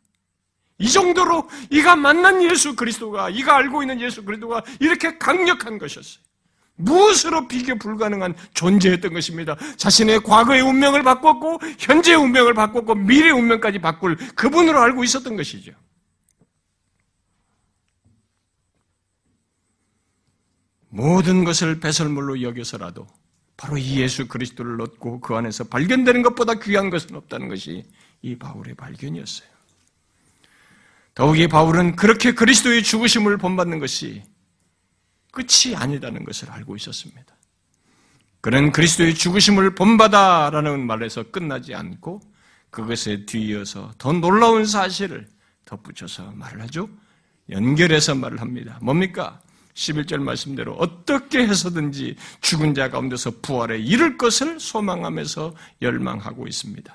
[0.78, 6.22] 이 정도로 이가 만난 예수 그리스도가 이가 알고 있는 예수 그리스도가 이렇게 강력한 것이었어요.
[6.84, 9.56] 무엇으로 비교 불가능한 존재였던 것입니다.
[9.76, 15.72] 자신의 과거의 운명을 바꿨고 현재의 운명을 바꿨고 미래의 운명까지 바꿀 그분으로 알고 있었던 것이죠.
[20.88, 23.06] 모든 것을 배설물로 여겨서라도
[23.56, 27.84] 바로 이 예수 그리스도를 얻고 그 안에서 발견되는 것보다 귀한 것은 없다는 것이
[28.20, 29.48] 이 바울의 발견이었어요.
[31.14, 34.22] 더욱이 바울은 그렇게 그리스도의 죽으심을 본받는 것이
[35.32, 37.34] 끝이 아니다는 것을 알고 있었습니다.
[38.40, 42.20] 그는 그리스도의 죽으심을 본받아라는 말에서 끝나지 않고
[42.70, 45.28] 그것에 뒤이어서 더 놀라운 사실을
[45.64, 46.88] 덧붙여서 말을 하죠.
[47.50, 48.78] 연결해서 말을 합니다.
[48.82, 49.40] 뭡니까?
[49.74, 56.94] 11절 말씀대로 어떻게 해서든지 죽은 자 가운데서 부활에 이를 것을 소망하면서 열망하고 있습니다.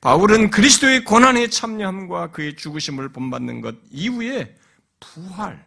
[0.00, 4.56] 바울은 그리스도의 고난에 참여함과 그의 죽으심을 본받는 것 이후에
[5.00, 5.64] 부활,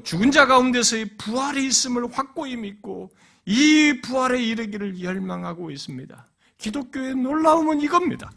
[0.00, 3.10] 죽은 자 가운데서의 부활이 있음을 확고히 믿고
[3.44, 6.26] 이 부활에 이르기를 열망하고 있습니다.
[6.58, 8.30] 기독교의 놀라움은 이겁니다.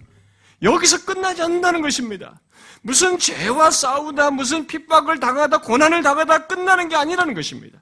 [0.62, 2.40] 여기서 끝나지 않는다는 것입니다.
[2.82, 7.82] 무슨 죄와 싸우다, 무슨 핍박을 당하다, 고난을 당하다 끝나는 게 아니라는 것입니다.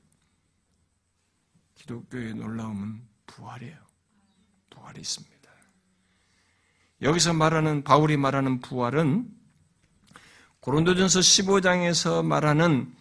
[1.76, 3.78] 기독교의 놀라움은 부활이에요.
[4.70, 5.34] 부활이 있습니다.
[7.02, 9.28] 여기서 말하는, 바울이 말하는 부활은
[10.62, 12.94] 고린도전서 15장에서 말하는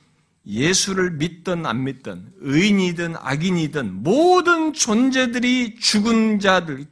[0.46, 6.84] 예수를 믿든 안 믿든 의인이든 악인이든 모든 존재들이 죽은 자들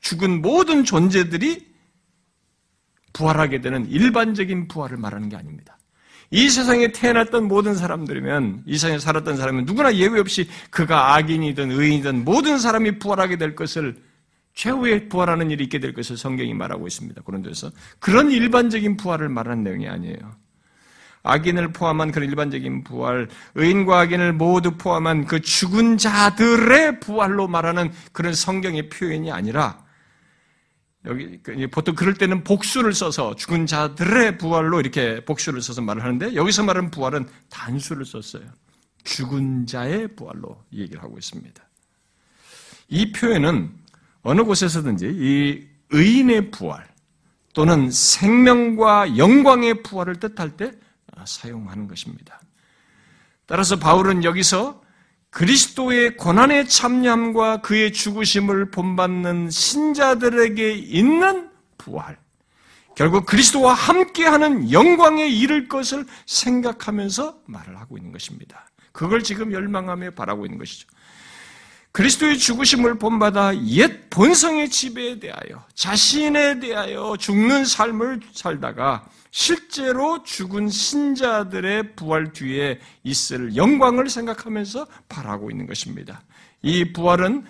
[0.00, 1.66] 죽은 모든 존재들이
[3.12, 5.78] 부활하게 되는 일반적인 부활을 말하는 게 아닙니다.
[6.30, 12.24] 이 세상에 태어났던 모든 사람들이면 이 세상에 살았던 사람은 누구나 예외 없이 그가 악인이든 의인이든
[12.24, 13.96] 모든 사람이 부활하게 될 것을
[14.54, 17.22] 최후에 부활하는 일이 있게 될 것을 성경이 말하고 있습니다.
[17.22, 20.45] 그런 데서 그런 일반적인 부활을 말하는 내용이 아니에요.
[21.26, 28.34] 악인을 포함한 그런 일반적인 부활, 의인과 악인을 모두 포함한 그 죽은 자들의 부활로 말하는 그런
[28.34, 29.84] 성경의 표현이 아니라
[31.04, 36.34] 여기 그 보통 그럴 때는 복수를 써서 죽은 자들의 부활로 이렇게 복수를 써서 말을 하는데
[36.34, 38.44] 여기서 말하는 부활은 단수를 썼어요.
[39.04, 41.62] 죽은 자의 부활로 얘기를 하고 있습니다.
[42.88, 43.70] 이 표현은
[44.22, 46.86] 어느 곳에서든지 이 의인의 부활
[47.52, 50.72] 또는 생명과 영광의 부활을 뜻할 때
[51.26, 52.40] 사용하는 것입니다.
[53.46, 54.82] 따라서 바울은 여기서
[55.30, 62.18] 그리스도의 고난의 참여함과 그의 죽으심을 본받는 신자들에게 있는 부활,
[62.96, 68.66] 결국 그리스도와 함께하는 영광에 이를 것을 생각하면서 말을 하고 있는 것입니다.
[68.92, 70.88] 그걸 지금 열망하며 바라고 있는 것이죠.
[71.96, 81.96] 그리스도의 죽으심을 본받아 옛 본성의 지배에 대하여 자신에 대하여 죽는 삶을 살다가 실제로 죽은 신자들의
[81.96, 86.20] 부활 뒤에 있을 영광을 생각하면서 바라고 있는 것입니다.
[86.60, 87.46] 이 부활은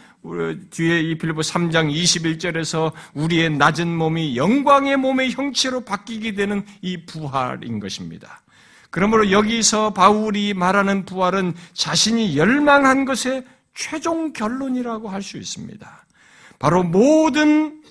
[0.70, 7.80] 뒤에 이 빌보 3장 21절에서 우리의 낮은 몸이 영광의 몸의 형체로 바뀌게 되는 이 부활인
[7.80, 8.42] 것입니다.
[8.90, 13.44] 그러므로 여기서 바울이 말하는 부활은 자신이 열망한 것의
[13.76, 16.06] 최종 결론이라고 할 수 있습니다.
[16.58, 17.82] 바로 모든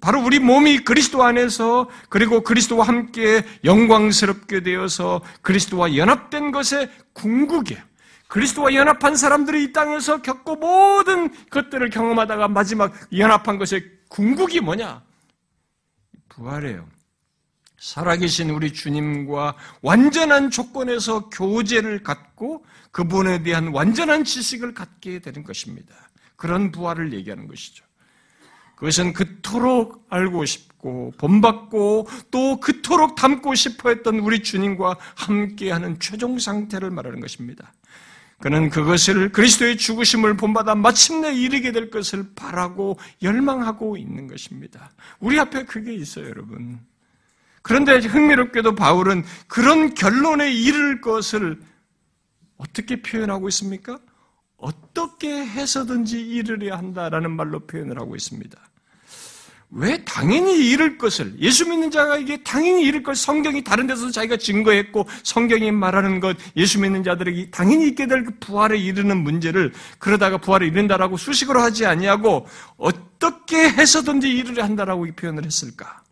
[0.00, 7.82] 바로 우리 몸이 그리스도 안에서 그리고 그리스도와 함께 영광스럽게 되어서 그리스도와 연합된 것의 궁극이에요.
[8.28, 15.02] 그리스도와 연합한 사람들이 이 땅에서 겪고 모든 것들을 경험하다가 마지막 연합한 것의 궁극이 뭐냐?
[16.28, 16.86] 부활이에요.
[17.78, 25.94] 살아계신 우리 주님과 완전한 조건에서 교제를 갖고 그분에 대한 완전한 지식을 갖게 되는 것입니다.
[26.36, 27.84] 그런 부활을 얘기하는 것이죠.
[28.76, 36.90] 그것은 그토록 알고 싶고 본받고 또 그토록 닮고 싶어 했던 우리 주님과 함께하는 최종 상태를
[36.90, 37.74] 말하는 것입니다.
[38.38, 44.90] 그는 그것을 그리스도의 죽으심을 본받아 마침내 이르게 될 것을 바라고 열망하고 있는 것입니다.
[45.18, 46.80] 우리 앞에 그게 있어요, 여러분.
[47.60, 51.60] 그런데 흥미롭게도 바울은 그런 결론에 이를 것을
[52.60, 53.98] 어떻게 표현하고 있습니까?
[54.56, 58.58] 어떻게 해서든지 이르려 한다라는 말로 표현을 하고 있습니다.
[59.72, 64.36] 왜 당연히 이룰 것을 예수 믿는 자가 이게 당연히 이룰 것 성경이 다른 데서 자기가
[64.36, 70.38] 증거했고 성경이 말하는 것 예수 믿는 자들에게 당연히 있게 될 그 부활에 이르는 문제를 그러다가
[70.38, 72.46] 부활에 이른다라고 수식으로 하지 아니하고
[72.76, 76.02] 어떻게 해서든지 이르려 한다라고 표현을 했을까?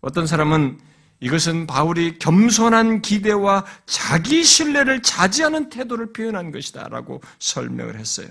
[0.00, 0.78] 어떤 사람은
[1.24, 8.28] 이것은 바울이 겸손한 기대와 자기 신뢰를 자지하는 태도를 표현한 것이다라고 설명을 했어요.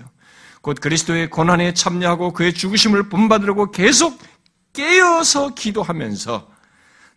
[0.62, 4.16] 곧 그리스도의 고난에 참여하고 그의 죽으심을 본받으려고 계속
[4.72, 6.54] 깨어서 기도하면서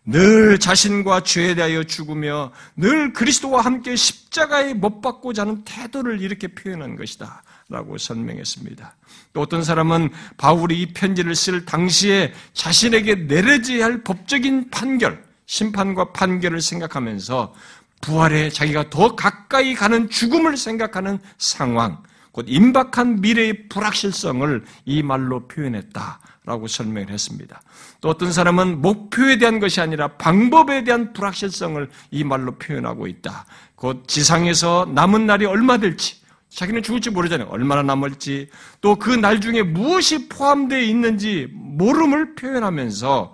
[0.06, 6.96] 늘 자신과 죄에 대하여 죽으며 늘 그리스도와 함께 십자가에 못 박고자 하는 태도를 이렇게 표현한
[6.96, 7.44] 것이다.
[7.70, 8.96] 라고 설명했습니다.
[9.34, 16.60] 또 어떤 사람은 바울이 이 편지를 쓸 당시에 자신에게 내려져야 할 법적인 판결, 심판과 판결을
[16.60, 17.54] 생각하면서
[18.02, 26.68] 부활에 자기가 더 가까이 가는 죽음을 생각하는 상황, 곧 임박한 미래의 불확실성을 이 말로 표현했다라고
[26.68, 27.60] 설명을 했습니다.
[28.00, 33.46] 또 어떤 사람은 목표에 대한 것이 아니라 방법에 대한 불확실성을 이 말로 표현하고 있다.
[33.74, 36.16] 곧 지상에서 남은 날이 얼마 될지,
[36.50, 37.48] 자기는 죽을지 모르잖아요.
[37.48, 43.32] 얼마나 남을지, 또 그 날 중에 무엇이 포함되어 있는지 모름을 표현하면서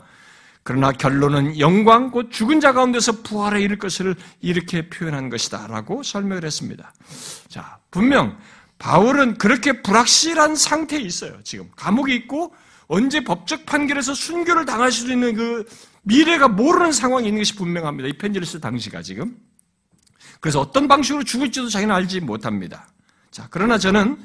[0.64, 5.66] 그러나 결론은 영광, 곧 죽은 자 가운데서 부활에 이를 것을 이렇게 표현한 것이다.
[5.66, 6.92] 라고 설명을 했습니다.
[7.48, 8.36] 자, 분명
[8.78, 11.38] 바울은 그렇게 불확실한 상태에 있어요.
[11.44, 12.54] 지금 감옥에 있고
[12.86, 15.66] 언제 법적 판결에서 순교를 당할 수 있는 그
[16.02, 18.08] 미래가 모르는 상황이 있는 것이 분명합니다.
[18.08, 19.36] 이 편지를 쓸 당시가 지금.
[20.40, 22.88] 그래서 어떤 방식으로 죽을지도 자기는 알지 못합니다.
[23.30, 24.18] 자, 그러나 저는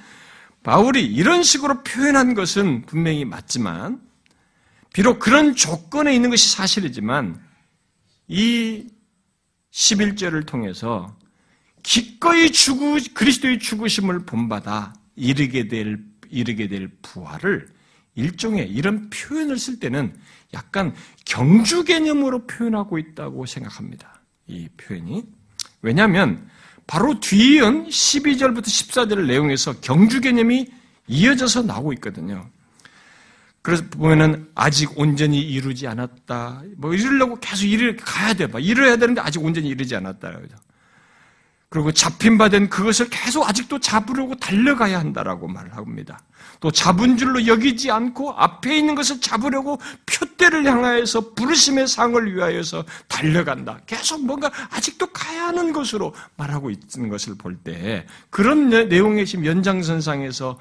[0.63, 4.01] 바울이 이런 식으로 표현한 것은 분명히 맞지만,
[4.99, 7.41] 비록 그런 조건에 있는 것이 사실이지만,
[8.27, 8.85] 이
[9.71, 11.17] 11절을 통해서
[11.83, 17.69] 기꺼이 죽으, 그리스도의 죽으심을 본받아 이르게 될, 이르게 될 부활을
[18.15, 20.13] 일종의 이런 표현을 쓸 때는
[20.53, 20.93] 약간
[21.23, 24.21] 경주 개념으로 표현하고 있다고 생각합니다.
[24.47, 25.23] 이 표현이.
[25.81, 26.45] 왜냐하면
[26.87, 30.67] 바로 뒤이은 12절부터 14절 내용에서 경주 개념이
[31.07, 32.49] 이어져서 나오고 있거든요.
[33.69, 36.63] 그래서 보면은 아직 온전히 이루지 않았다.
[36.77, 38.47] 뭐 이루려고 계속 이를 가야 돼.
[38.47, 38.57] 봐.
[38.59, 40.31] 이뤄야 되는데 아직 온전히 이르지 않았다.
[41.69, 46.19] 그리고 잡힌 바 된 그것을 계속 아직도 잡으려고 달려가야 한다라고 말을 합니다.
[46.59, 53.81] 또 잡은 줄로 여기지 않고 앞에 있는 것을 잡으려고 표대를 향하여서 부르심의 상을 위하여서 달려간다.
[53.85, 60.57] 계속 뭔가 아직도 가야 하는 것으로 말하고 있는 것을 볼 때 그런 내용의 지금 연장선상에서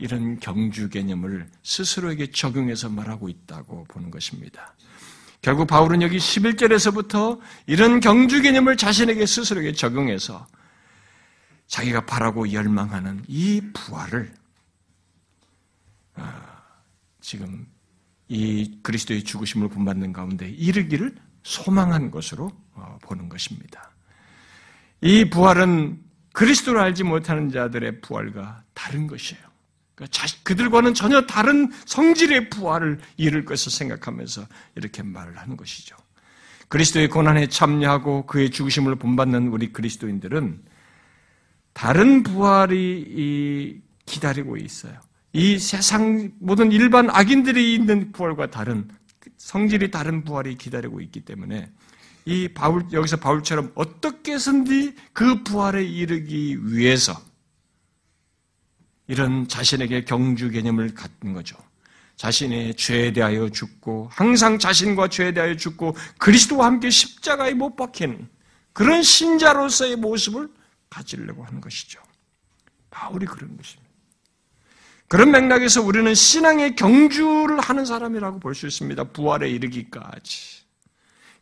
[0.00, 4.74] 이런 경주 개념을 스스로에게 적용해서 말하고 있다고 보는 것입니다.
[5.42, 10.46] 결국 바울은 여기 11절에서부터 이런 경주 개념을 자신에게 스스로에게 적용해서
[11.66, 14.32] 자기가 바라고 열망하는 이 부활을
[16.14, 16.62] 아,
[17.20, 17.66] 지금
[18.28, 23.90] 이 그리스도의 죽으심을 본받는 가운데 이르기를 소망한 것으로 어, 보는 것입니다.
[25.02, 29.49] 이 부활은 그리스도를 알지 못하는 자들의 부활과 다른 것이에요.
[30.00, 34.46] 그러니까 그들과는 전혀 다른 성질의 부활을 이룰 것을 생각하면서
[34.76, 35.96] 이렇게 말을 하는 것이죠.
[36.68, 40.62] 그리스도의 고난에 참여하고 그의 죽으심을 본받는 우리 그리스도인들은
[41.72, 44.94] 다른 부활이 기다리고 있어요.
[45.32, 48.88] 이 세상 모든 일반 악인들이 있는 부활과 다른
[49.36, 51.70] 성질이 다른 부활이 기다리고 있기 때문에
[52.24, 57.20] 이 바울 여기서 바울처럼 어떻게 해서든지 그 부활에 이르기 위해서
[59.10, 61.56] 이런 자신에게 경주 개념을 갖는 거죠.
[62.14, 68.28] 자신의 죄에 대하여 죽고 항상 자신과 죄에 대하여 죽고 그리스도와 함께 십자가에 못 박힌
[68.72, 70.48] 그런 신자로서의 모습을
[70.88, 72.00] 가지려고 하는 것이죠.
[72.90, 73.90] 바울이 그런 것입니다.
[75.08, 79.02] 그런 맥락에서 우리는 신앙의 경주를 하는 사람이라고 볼 수 있습니다.
[79.12, 80.60] 부활에 이르기까지.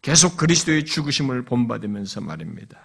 [0.01, 2.79] 계속 그리스도의 죽으심을 본받으면서 말입니다.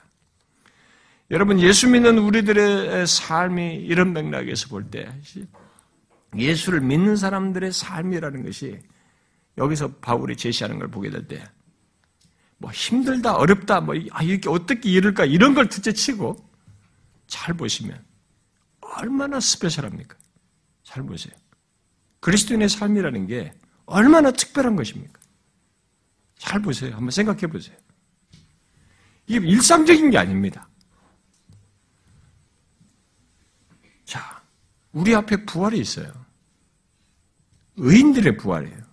[1.31, 5.09] 여러분, 예수 믿는 우리들의 삶이 이런 맥락에서 볼 때,
[6.37, 8.79] 예수를 믿는 사람들의 삶이라는 것이
[9.57, 11.43] 여기서 바울이 제시하는 걸 보게 될 때,
[12.57, 16.37] 뭐 힘들다, 어렵다, 뭐, 아, 이렇게 어떻게 이럴까, 이런 걸 둘째 치고,
[17.27, 18.03] 잘 보시면,
[18.81, 20.15] 얼마나 스페셜합니까?
[20.83, 21.33] 잘 보세요.
[22.19, 23.53] 그리스도인의 삶이라는 게
[23.85, 25.19] 얼마나 특별한 것입니까?
[26.37, 26.93] 잘 보세요.
[26.93, 27.75] 한번 생각해 보세요.
[29.27, 30.67] 이게 일상적인 게 아닙니다.
[34.93, 36.11] 우리 앞에 부활이 있어요.
[37.75, 38.83] 의인들의 부활이에요.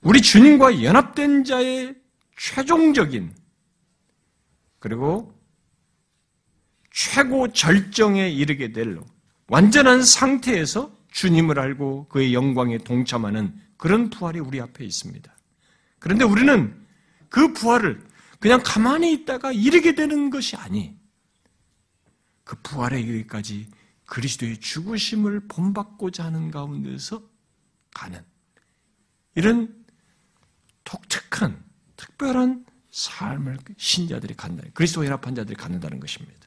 [0.00, 1.94] 우리 주님과 연합된 자의
[2.36, 3.34] 최종적인
[4.78, 5.34] 그리고
[6.90, 8.98] 최고 절정에 이르게 될
[9.48, 15.34] 완전한 상태에서 주님을 알고 그의 영광에 동참하는 그런 부활이 우리 앞에 있습니다.
[15.98, 16.74] 그런데 우리는
[17.28, 18.00] 그 부활을
[18.40, 20.96] 그냥 가만히 있다가 이르게 되는 것이 아니,
[22.42, 23.68] 그 부활에 이르기까지
[24.14, 27.20] 그리스도의 죽으심을 본받고자 하는 가운데서
[27.92, 28.24] 가는
[29.34, 29.84] 이런
[30.84, 31.60] 독특한
[31.96, 36.46] 특별한 삶을 신자들이 갖는 그리스도와 연합한 자들이 갖는다는 것입니다.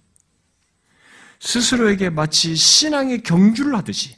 [1.42, 4.16] 스스로에게 마치 신앙의 경주를 하듯이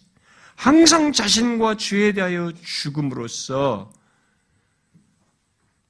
[0.56, 3.92] 항상 자신과 죄에 대하여 죽음으로써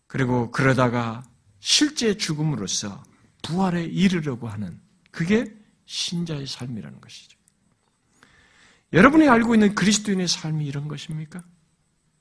[0.07, 1.29] 그리고 그러다가
[1.59, 3.03] 실제 죽음으로써
[3.43, 4.79] 부활에 이르려고 하는
[5.11, 5.53] 그게
[5.85, 7.38] 신자의 삶이라는 것이죠.
[8.93, 11.43] 여러분이 알고 있는 그리스도인의 삶이 이런 것입니까?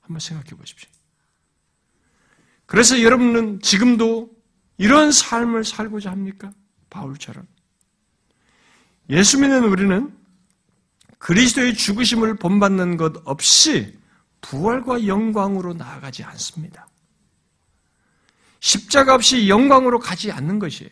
[0.01, 0.89] 한번 생각해 보십시오.
[2.65, 4.29] 그래서 여러분은 지금도
[4.77, 6.51] 이런 삶을 살고자 합니까?
[6.89, 7.47] 바울처럼.
[9.09, 10.15] 예수 믿는 우리는
[11.17, 13.97] 그리스도의 죽으심을 본받는 것 없이
[14.41, 16.87] 부활과 영광으로 나아가지 않습니다.
[18.59, 20.91] 십자가 없이 영광으로 가지 않는 것이에요.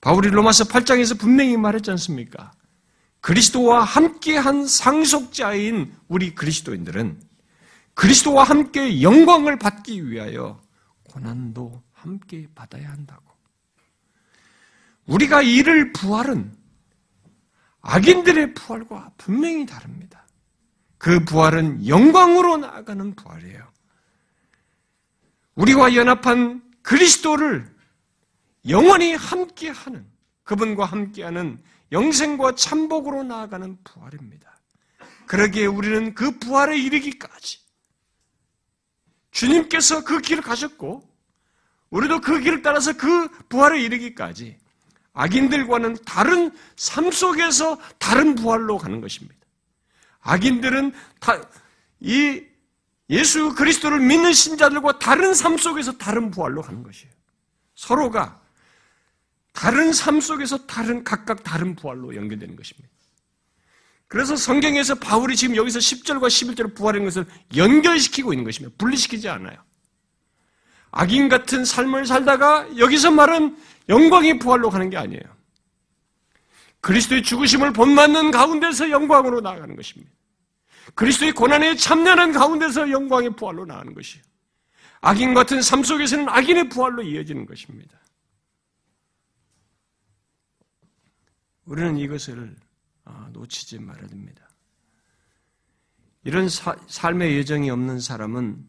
[0.00, 2.52] 바울이 로마서 8장에서 분명히 말했지 않습니까?
[3.24, 7.22] 그리스도와 함께한 상속자인 우리 그리스도인들은
[7.94, 10.60] 그리스도와 함께 영광을 받기 위하여
[11.04, 13.24] 고난도 함께 받아야 한다고.
[15.06, 16.54] 우리가 이를 부활은
[17.80, 20.26] 악인들의 부활과 분명히 다릅니다.
[20.98, 23.72] 그 부활은 영광으로 나아가는 부활이에요.
[25.54, 27.74] 우리와 연합한 그리스도를
[28.68, 30.04] 영원히 함께하는
[30.42, 31.62] 그분과 함께하는
[31.92, 34.60] 영생과 참복으로 나아가는 부활입니다.
[35.26, 37.58] 그러기에 우리는 그 부활에 이르기까지
[39.30, 41.08] 주님께서 그 길을 가셨고
[41.90, 44.58] 우리도 그 길을 따라서 그 부활에 이르기까지
[45.12, 49.40] 악인들과는 다른 삶 속에서 다른 부활로 가는 것입니다.
[50.20, 51.40] 악인들은 다,
[52.00, 52.42] 이
[53.10, 57.12] 예수 그리스도를 믿는 신자들과 다른 삶 속에서 다른 부활로 가는 것이에요.
[57.74, 58.40] 서로가
[59.54, 62.88] 다른 삶 속에서 다른, 각각 다른 부활로 연결되는 것입니다.
[64.08, 67.24] 그래서 성경에서 바울이 지금 여기서 10절과 11절을 부활하는 것을
[67.56, 68.74] 연결시키고 있는 것입니다.
[68.76, 69.56] 분리시키지 않아요.
[70.90, 73.56] 악인 같은 삶을 살다가 여기서 말은
[73.88, 75.22] 영광의 부활로 가는 게 아니에요.
[76.80, 80.12] 그리스도의 죽으심을 본받는 가운데서 영광으로 나아가는 것입니다.
[80.94, 84.22] 그리스도의 고난에 참여하는 가운데서 영광의 부활로 나가는 것이에요.
[85.00, 88.03] 악인 같은 삶 속에서는 악인의 부활로 이어지는 것입니다.
[91.66, 92.56] 우리는 이것을
[93.04, 94.48] 아, 놓치지 말아야 됩니다.
[96.24, 98.66] 이런 사, 삶의 예정이 없는 사람은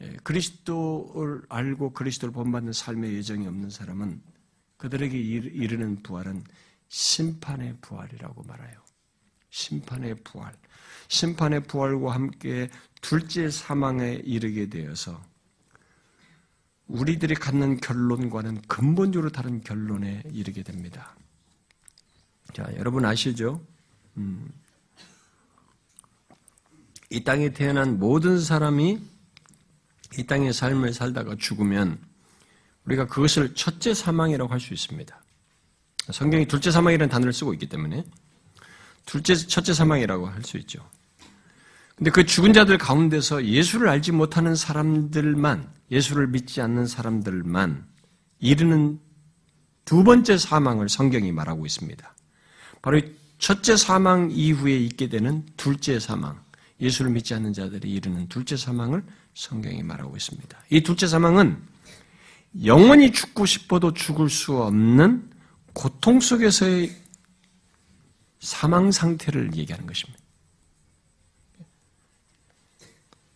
[0.00, 4.22] 예, 그리스도를 알고 그리스도를 본받는 삶의 예정이 없는 사람은
[4.76, 6.44] 그들에게 이르는 부활은
[6.88, 8.82] 심판의 부활이라고 말해요.
[9.50, 10.52] 심판의 부활.
[11.08, 12.68] 심판의 부활과 함께
[13.00, 15.22] 둘째 사망에 이르게 되어서
[16.86, 21.14] 우리들이 갖는 결론과는 근본적으로 다른 결론에 이르게 됩니다.
[22.52, 23.60] 자, 여러분 아시죠?
[24.16, 24.48] 음.
[27.10, 29.00] 이 땅에 태어난 모든 사람이
[30.18, 31.98] 이 땅의 삶을 살다가 죽으면
[32.84, 35.22] 우리가 그것을 첫째 사망이라고 할 수 있습니다.
[36.12, 38.04] 성경이 둘째 사망이라는 단어를 쓰고 있기 때문에
[39.06, 40.86] 둘째, 첫째 사망이라고 할 수 있죠.
[41.96, 47.86] 근데 그 죽은 자들 가운데서 예수를 알지 못하는 사람들만, 예수를 믿지 않는 사람들만
[48.40, 48.98] 이르는
[49.84, 52.14] 두 번째 사망을 성경이 말하고 있습니다.
[52.82, 53.00] 바로
[53.38, 56.42] 첫째 사망 이후에 있게 되는 둘째 사망,
[56.80, 60.58] 예수를 믿지 않는 자들이 이르는 둘째 사망을 성경이 말하고 있습니다.
[60.70, 61.56] 이 둘째 사망은
[62.64, 65.30] 영원히 죽고 싶어도 죽을 수 없는
[65.72, 66.94] 고통 속에서의
[68.40, 70.23] 사망 상태를 얘기하는 것입니다.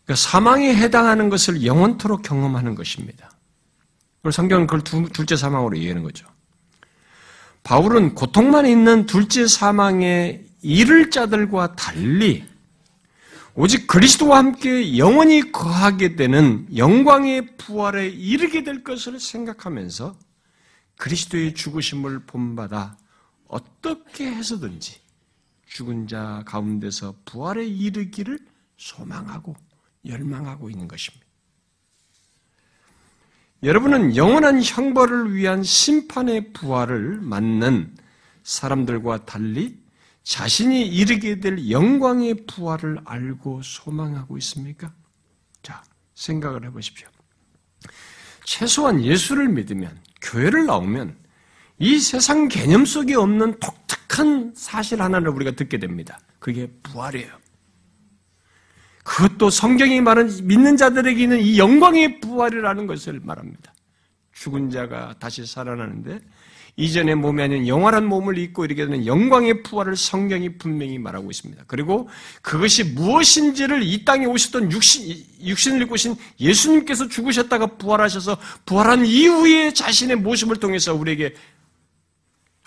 [0.09, 3.31] 그러니까 사망에 해당하는 것을 영원토록 경험하는 것입니다.
[4.23, 6.27] 그리고 성경은 그걸 두, 둘째 사망으로 이해하는 거죠.
[7.63, 12.47] 바울은 고통만 있는 둘째 사망에 이를 자들과 달리
[13.55, 20.17] 오직 그리스도와 함께 영원히 거하게 되는 영광의 부활에 이르게 될 것을 생각하면서
[20.97, 22.97] 그리스도의 죽으심을 본받아
[23.47, 25.01] 어떻게 해서든지
[25.67, 28.39] 죽은 자 가운데서 부활에 이르기를
[28.79, 29.55] 소망하고
[30.07, 31.26] 열망하고 있는 것입니다.
[33.62, 37.96] 여러분은 영원한 형벌을 위한 심판의 부활을 맞는
[38.44, 39.76] 사람들과 달리
[40.22, 44.92] 자신이 이르게 될 영광의 부활을 알고 소망하고 있습니까?
[45.62, 45.82] 자,
[46.14, 47.09] 생각을 해보십시오.
[48.44, 51.16] 최소한 예수를 믿으면, 교회를 나오면,
[51.78, 56.18] 이 세상 개념 속에 없는 독특한 사실 하나를 우리가 듣게 됩니다.
[56.38, 57.38] 그게 부활이에요.
[59.09, 63.73] 그것도 성경이 말하는 믿는 자들에게 있는 이 영광의 부활이라는 것을 말합니다.
[64.35, 66.21] 죽은 자가 다시 살아나는데
[66.77, 71.65] 이전의 몸이 아닌 영원한 몸을 입고 이르게 되는 영광의 부활을 성경이 분명히 말하고 있습니다.
[71.67, 72.09] 그리고
[72.43, 80.17] 그것이 무엇인지를 이 땅에 오셨던 육신, 육신을 입고 오신 예수님께서 죽으셨다가 부활하셔서 부활한 이후에 자신의
[80.17, 81.35] 모습을 통해서 우리에게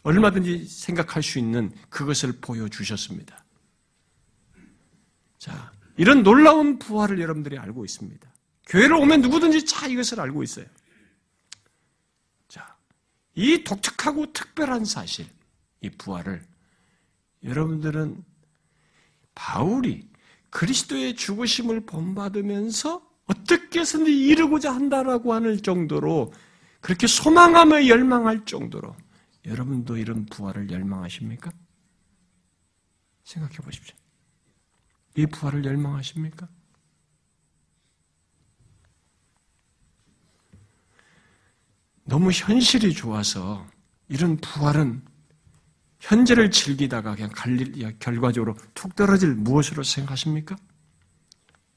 [0.02, 3.46] 얼마든지 생각할 수 있는 그것을 보여주셨습니다.
[5.38, 5.71] 자,
[6.02, 8.28] 이런 놀라운 부활을 여러분들이 알고 있습니다.
[8.66, 10.66] 교회를 오면 누구든지 다 이것을 알고 있어요.
[12.48, 12.76] 자,
[13.36, 15.28] 이 독특하고 특별한 사실,
[15.80, 16.44] 이 부활을
[17.44, 18.26] 여러분들은
[19.36, 20.10] 바울이
[20.50, 26.34] 그리스도의 죽으심을 본받으면서 어떻게 해서든 이루고자 한다라고 하는 정도로
[26.80, 28.96] 그렇게 소망하며 열망할 정도로
[29.46, 31.52] 여러분도 이런 부활을 열망하십니까?
[33.24, 34.01] 생각해 보십시오.
[35.16, 36.48] 이 부활을 열망하십니까?
[42.04, 43.66] 너무 현실이 좋아서
[44.10, 45.02] 이런 부활은
[46.00, 50.56] 현재를 즐기다가 그냥 갈릴, 결과적으로 툭 떨어질 무엇으로 생각하십니까?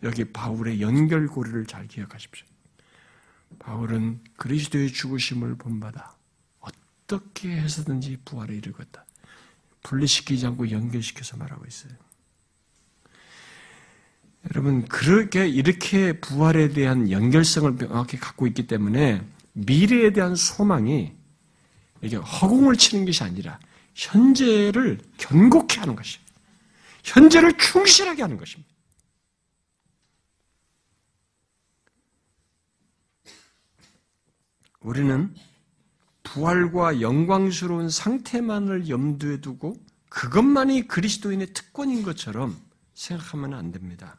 [0.03, 2.47] 여기 바울의 연결고리를 잘 기억하십시오.
[3.59, 6.17] 바울은 그리스도의 죽으심을 본받아
[6.61, 9.05] 어떻게 해서든지 부활에 이르겠다.
[9.83, 11.93] 분리시키지 않고 연결시켜서 말하고 있어요.
[14.51, 19.23] 여러분, 그렇게, 이렇게 부활에 대한 연결성을 명확히 갖고 있기 때문에
[19.53, 21.13] 미래에 대한 소망이
[22.03, 23.59] 이게 허공을 치는 것이 아니라
[23.95, 26.23] 현재를 견고케 하는 것이에요.
[27.05, 28.73] 현재를 충실하게 하는 것입니다.
[34.81, 35.35] 우리는
[36.23, 39.77] 부활과 영광스러운 상태만을 염두에 두고
[40.11, 42.57] 그것만이 그리스도인의 특권인 것처럼
[42.93, 44.19] 생각하면 안 됩니다.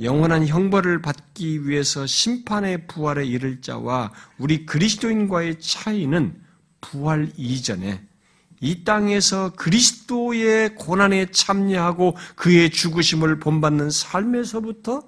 [0.00, 6.40] 영원한 형벌을 받기 위해서 심판의 부활에 이를 자와 우리 그리스도인과의 차이는
[6.80, 8.02] 부활 이전에
[8.60, 15.02] 이 땅에서 그리스도의 고난에 참여하고 그의 죽으심을 본받는 삶에서부터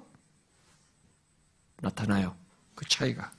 [1.81, 2.35] 나타나요.
[2.75, 3.31] 그 차이가.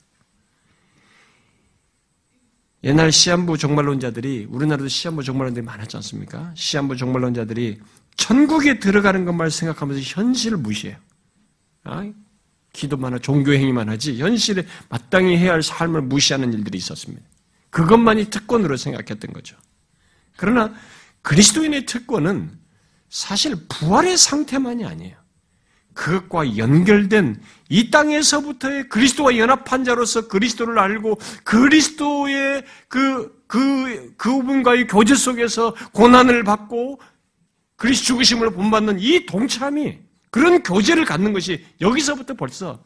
[2.84, 6.52] 옛날 시한부 종말론자들이 우리나라도 시한부 종말론자들이 많았지 않습니까?
[6.54, 7.80] 시한부 종말론자들이
[8.16, 10.96] 천국에 들어가는 것만 생각하면서 현실을 무시해요.
[11.86, 12.04] 아,
[12.72, 17.24] 기도만 하고 종교 행위만 하지 현실에 마땅히 해야 할 삶을 무시하는 일들이 있었습니다.
[17.70, 19.56] 그것만이 특권으로 생각했던 거죠.
[20.36, 20.74] 그러나
[21.22, 22.50] 그리스도인의 특권은
[23.08, 25.16] 사실 부활의 상태만이 아니에요.
[25.94, 35.74] 그것과 연결된 이 땅에서부터의 그리스도와 연합한 자로서 그리스도를 알고 그리스도의 그, 그, 그분과의 교제 속에서
[35.92, 37.00] 고난을 받고
[37.76, 40.05] 그리스도 죽으심을 본받는 이 동참이
[40.36, 42.84] 그런 교제를 갖는 것이 여기서부터 벌써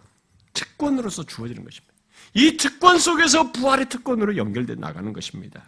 [0.52, 1.92] 특권으로서 주어지는 것입니다.
[2.32, 5.60] 이 특권 속에서 부활의 특권으로 연결돼 나가는 것입니다.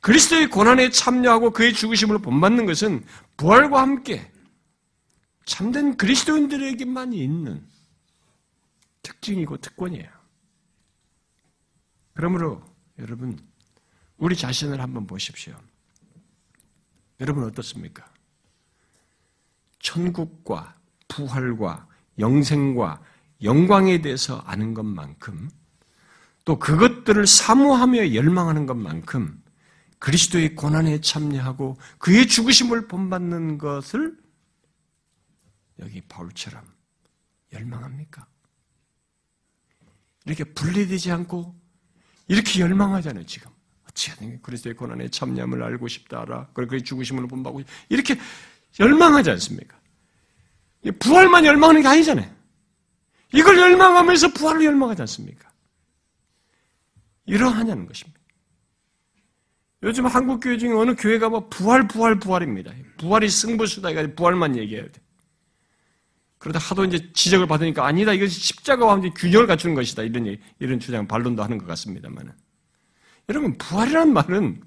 [0.00, 3.04] 그리스도의 고난에 참여하고 그의 죽으심을 본받는 것은
[3.36, 4.32] 부활과 함께
[5.44, 7.62] 참된 그리스도인들에게만 있는
[9.02, 10.10] 특징이고 특권이에요.
[12.14, 12.64] 그러므로
[12.98, 13.38] 여러분
[14.16, 15.54] 우리 자신을 한번 보십시오.
[17.20, 18.10] 여러분 어떻습니까?
[19.80, 21.86] 천국과 부활과
[22.18, 23.00] 영생과
[23.42, 25.50] 영광에 대해서 아는 것만큼
[26.44, 29.42] 또 그것들을 사모하며 열망하는 것만큼
[29.98, 34.16] 그리스도의 고난에 참여하고 그의 죽으심을 본받는 것을
[35.80, 36.62] 여기 바울처럼
[37.52, 38.26] 열망합니까?
[40.26, 41.54] 이렇게 분리되지 않고
[42.28, 43.50] 이렇게 열망하잖아요, 지금.
[43.88, 46.48] 어찌하든 그리스도의 고난에 참여함을 알고 싶다 알아.
[46.52, 48.18] 그리고 그의 죽으심을 본받고 이렇게
[48.78, 49.78] 열망하지 않습니까?
[50.92, 52.30] 부활만 열망하는 게 아니잖아요.
[53.32, 55.50] 이걸 열망하면서 부활을 열망하지 않습니까?
[57.26, 58.20] 이러하냐는 것입니다.
[59.82, 62.72] 요즘 한국 교회 중에 어느 교회가 뭐 부활, 부활, 부활입니다.
[62.98, 63.90] 부활이 승부수다.
[63.90, 64.92] 이거 부활만 얘기해야 돼.
[66.38, 68.12] 그러다 하도 이제 지적을 받으니까 아니다.
[68.12, 70.02] 이것이 십자가와 균형을 갖추는 것이다.
[70.02, 72.32] 이런, 이런 주장, 반론도 하는 것 같습니다만.
[73.28, 74.62] 여러분, 부활이라는 말은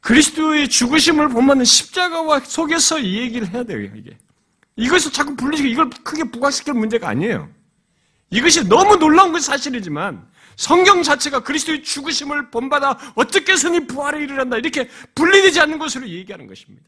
[0.00, 4.16] 그리스도의 죽으심을 본받는 십자가와 속에서 이 얘기를 해야 돼요, 이게.
[4.76, 7.48] 이것을 자꾸 불리시고 이걸 크게 부각시킬 문제가 아니에요.
[8.30, 14.88] 이것이 너무 놀라운 것이 사실이지만 성경 자체가 그리스도의 죽으심을 본받아 어떻게 해서니 부활에 이르란다 이렇게
[15.14, 16.86] 분리되지 않는 것으로 얘기하는 것입니다.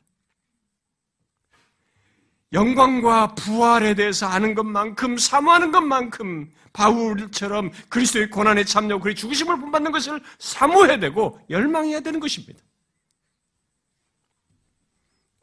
[2.52, 10.20] 영광과 부활에 대해서 아는 것만큼 사모하는 것만큼 바울처럼 그리스도의 고난에 참여하고 그의 죽으심을 본받는 것을
[10.38, 12.60] 사모해야 되고 열망해야 되는 것입니다.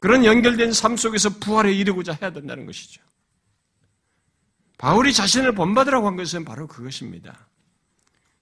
[0.02, 3.00] 그런 연결된 삶 속에서 부활에 이르고자 해야 된다는 것이죠.
[4.76, 7.46] 바울이 자신을 본받으라고 한 것은 바로 그것입니다.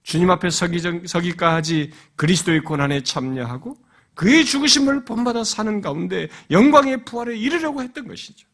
[0.01, 3.77] 주님 앞에 서기 전, 서기 까지 그리스도의 고난에 참여하고
[4.15, 8.47] 그의 죽으심을 본받아 사는 가운데 영광의 부활에 이르려고 했던 것이죠.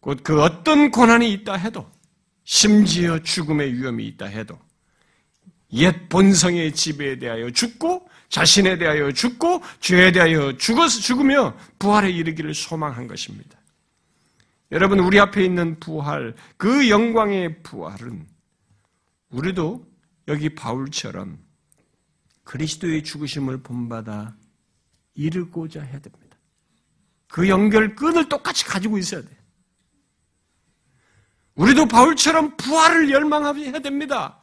[0.00, 1.90] 곧 그 어떤 고난이 있다 해도
[2.44, 4.58] 심지어 죽음의 위험이 있다 해도
[5.72, 13.08] 옛 본성의 지배에 대하여 죽고 자신에 대하여 죽고 죄에 대하여 죽어서 죽으며 부활에 이르기를 소망한
[13.08, 13.58] 것입니다.
[14.70, 18.26] 여러분 우리 앞에 있는 부활, 그 영광의 부활은
[19.30, 19.86] 우리도
[20.28, 21.38] 여기 바울처럼
[22.44, 24.36] 그리스도의 죽으심을 본받아
[25.14, 26.36] 이르고자 해야 됩니다.
[27.28, 29.28] 그 연결 끈을 똑같이 가지고 있어야 돼.
[31.54, 34.40] 우리도 바울처럼 부활을 열망해야 됩니다.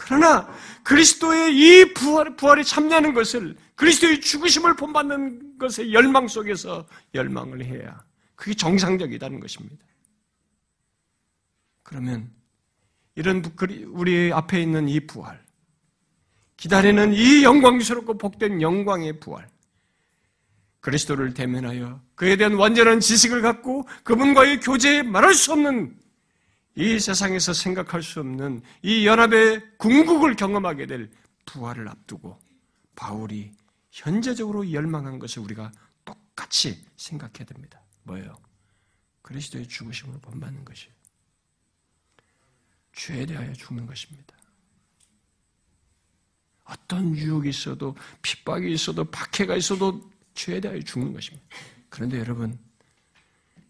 [0.00, 0.48] 그러나
[0.84, 8.00] 그리스도의 이 부활, 부활에 참여하는 것을 그리스도의 죽으심을 본받는 것의 열망 속에서 열망을 해야
[8.36, 9.84] 그게 정상적이라는 것입니다.
[11.82, 12.30] 그러면
[13.16, 13.42] 이런
[13.88, 15.44] 우리 앞에 있는 이 부활,
[16.56, 19.48] 기다리는 이 영광스럽고 복된 영광의 부활,
[20.78, 25.98] 그리스도를 대면하여 그에 대한 완전한 지식을 갖고 그분과의 교제에 말할 수 없는
[26.78, 31.10] 이 세상에서 생각할 수 없는 이 연합의 궁극을 경험하게 될
[31.44, 32.38] 부활을 앞두고
[32.94, 33.50] 바울이
[33.90, 35.72] 현재적으로 열망한 것을 우리가
[36.04, 37.82] 똑같이 생각해야 됩니다.
[38.04, 38.38] 뭐예요?
[39.22, 40.92] 그리스도의 죽으심을 본받는 것이에요.
[42.92, 44.36] 죄에 대하여 죽는 것입니다.
[46.62, 51.44] 어떤 유혹이 있어도 핍박이 있어도 박해가 있어도 죄에 대하여 죽는 것입니다.
[51.88, 52.56] 그런데 여러분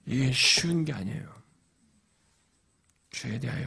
[0.05, 1.38] 이게 쉬운 게 아니에요.
[3.11, 3.67] 죄에 대하여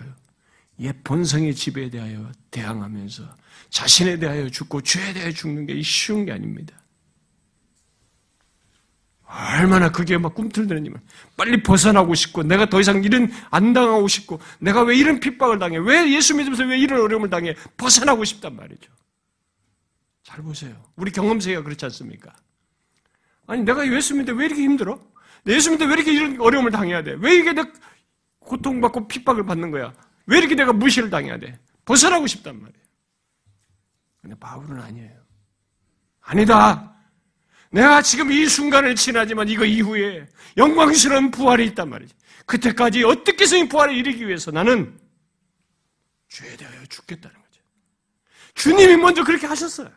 [0.79, 3.23] 옛 본성의 지배에 대하여 대항하면서
[3.69, 6.81] 자신에 대하여 죽고 죄에 대하여 죽는 게 쉬운 게 아닙니다.
[9.31, 11.01] 얼마나 그게 막 꿈틀대느냐면
[11.37, 15.77] 빨리 벗어나고 싶고 내가 더 이상 이런 안 당하고 싶고 내가 왜 이런 핍박을 당해
[15.77, 18.91] 왜 예수 믿으면서 왜 이런 어려움을 당해 벗어나고 싶단 말이죠.
[20.23, 20.75] 잘 보세요.
[20.95, 22.33] 우리 경험세가 그렇지 않습니까?
[23.47, 24.99] 아니, 내가 예수 믿는데 왜 이렇게 힘들어?
[25.47, 27.15] 예수 믿는데 왜 이렇게 이런 어려움을 당해야 돼?
[27.19, 27.63] 왜 이게 내
[28.51, 29.93] 고통받고 핍박을 받는 거야?
[30.25, 31.57] 왜 이렇게 내가 무시를 당해야 돼?
[31.85, 32.85] 벗어나고 싶단 말이에요.
[34.21, 35.21] 근데 바울은 아니에요.
[36.19, 36.93] 아니다.
[37.71, 40.27] 내가 지금 이 순간을 지나지만 이거 이후에
[40.57, 42.13] 영광스러운 부활이 있단 말이지.
[42.45, 44.99] 그때까지 어떻게 해서 이 부활에 이르기 위해서 나는
[46.27, 47.61] 죄에 대하여 죽겠다는 거죠.
[48.55, 49.89] 주님이 먼저 그렇게 하셨어요.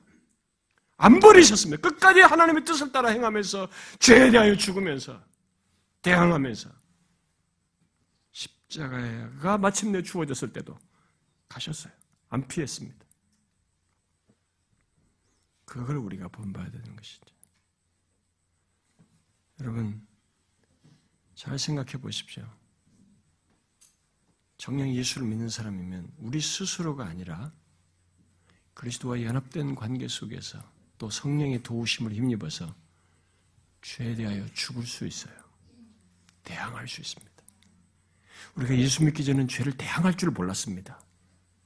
[0.97, 1.89] 안 버리셨습니다.
[1.89, 5.21] 끝까지 하나님의 뜻을 따라 행하면서 죄에 대하여 죽으면서
[6.03, 6.84] 대항하면서
[8.75, 10.79] 십자가가 마침내 주어졌을 때도
[11.49, 11.93] 가셨어요.
[12.29, 13.05] 안 피했습니다.
[15.65, 17.25] 그걸 우리가 본봐야 되는 것이죠.
[19.61, 20.07] 여러분,
[21.35, 22.49] 잘 생각해 보십시오.
[24.57, 27.53] 정녕 예수를 믿는 사람이면 우리 스스로가 아니라
[28.73, 30.59] 그리스도와 연합된 관계 속에서
[30.99, 32.75] 또 성령의 도우심을 힘입어서
[33.83, 35.35] 죄에 대하여 죽을 수 있어요.
[36.43, 37.34] 대항할 수 있습니다.
[38.57, 41.01] 우리가 예수 믿기 전에는 죄를 대항할 줄 몰랐습니다.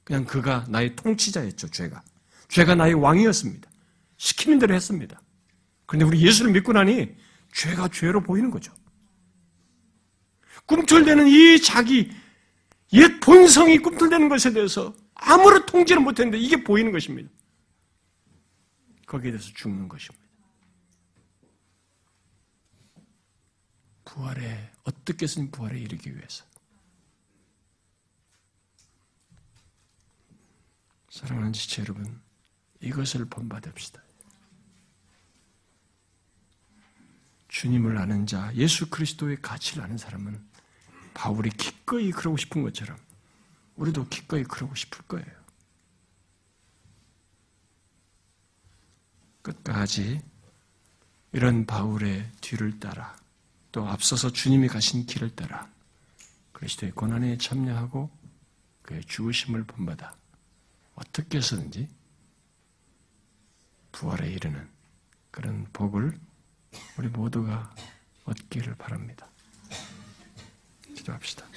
[0.04, 2.02] 그냥 그가 나의 통치자였죠, 죄가.
[2.48, 3.70] 죄가 나의 왕이었습니다.
[4.16, 5.20] 시키는 대로 했습니다.
[5.86, 7.14] 그런데 우리 예수를 믿고 나니
[7.52, 8.72] 죄가 죄로 보이는 거죠.
[10.66, 12.10] 꿈틀대는 이 자기
[12.92, 17.30] 옛 본성이 꿈틀대는 것에 대해서 아무런 통제를 못했는데 이게 보이는 것입니다.
[19.06, 20.26] 거기에 대해서 죽는 것입니다.
[24.04, 26.44] 부활에 어떻게 든 부활에 이르기 위해서
[31.10, 32.20] 사랑하는 지체 여러분
[32.80, 34.02] 이것을 본받읍시다.
[37.48, 40.46] 주님을 아는 자, 예수 그리스도의 가치를 아는 사람은
[41.14, 42.96] 바울이 기꺼이 그러고 싶은 것처럼
[43.76, 45.38] 우리도 기꺼이 그러고 싶을 거예요.
[49.42, 50.20] 끝까지
[51.32, 53.16] 이런 바울의 뒤를 따라
[53.72, 55.68] 또 앞서서 주님이 가신 길을 따라
[56.52, 58.10] 그리스도의 고난에 참여하고
[58.82, 60.17] 그의 죽으심을 본받아
[60.98, 61.88] 어떻게 해서든지
[63.92, 64.68] 부활에 이르는
[65.30, 66.18] 그런 복을
[66.98, 67.74] 우리 모두가
[68.24, 69.28] 얻기를 바랍니다.
[70.94, 71.47] 기도합시다.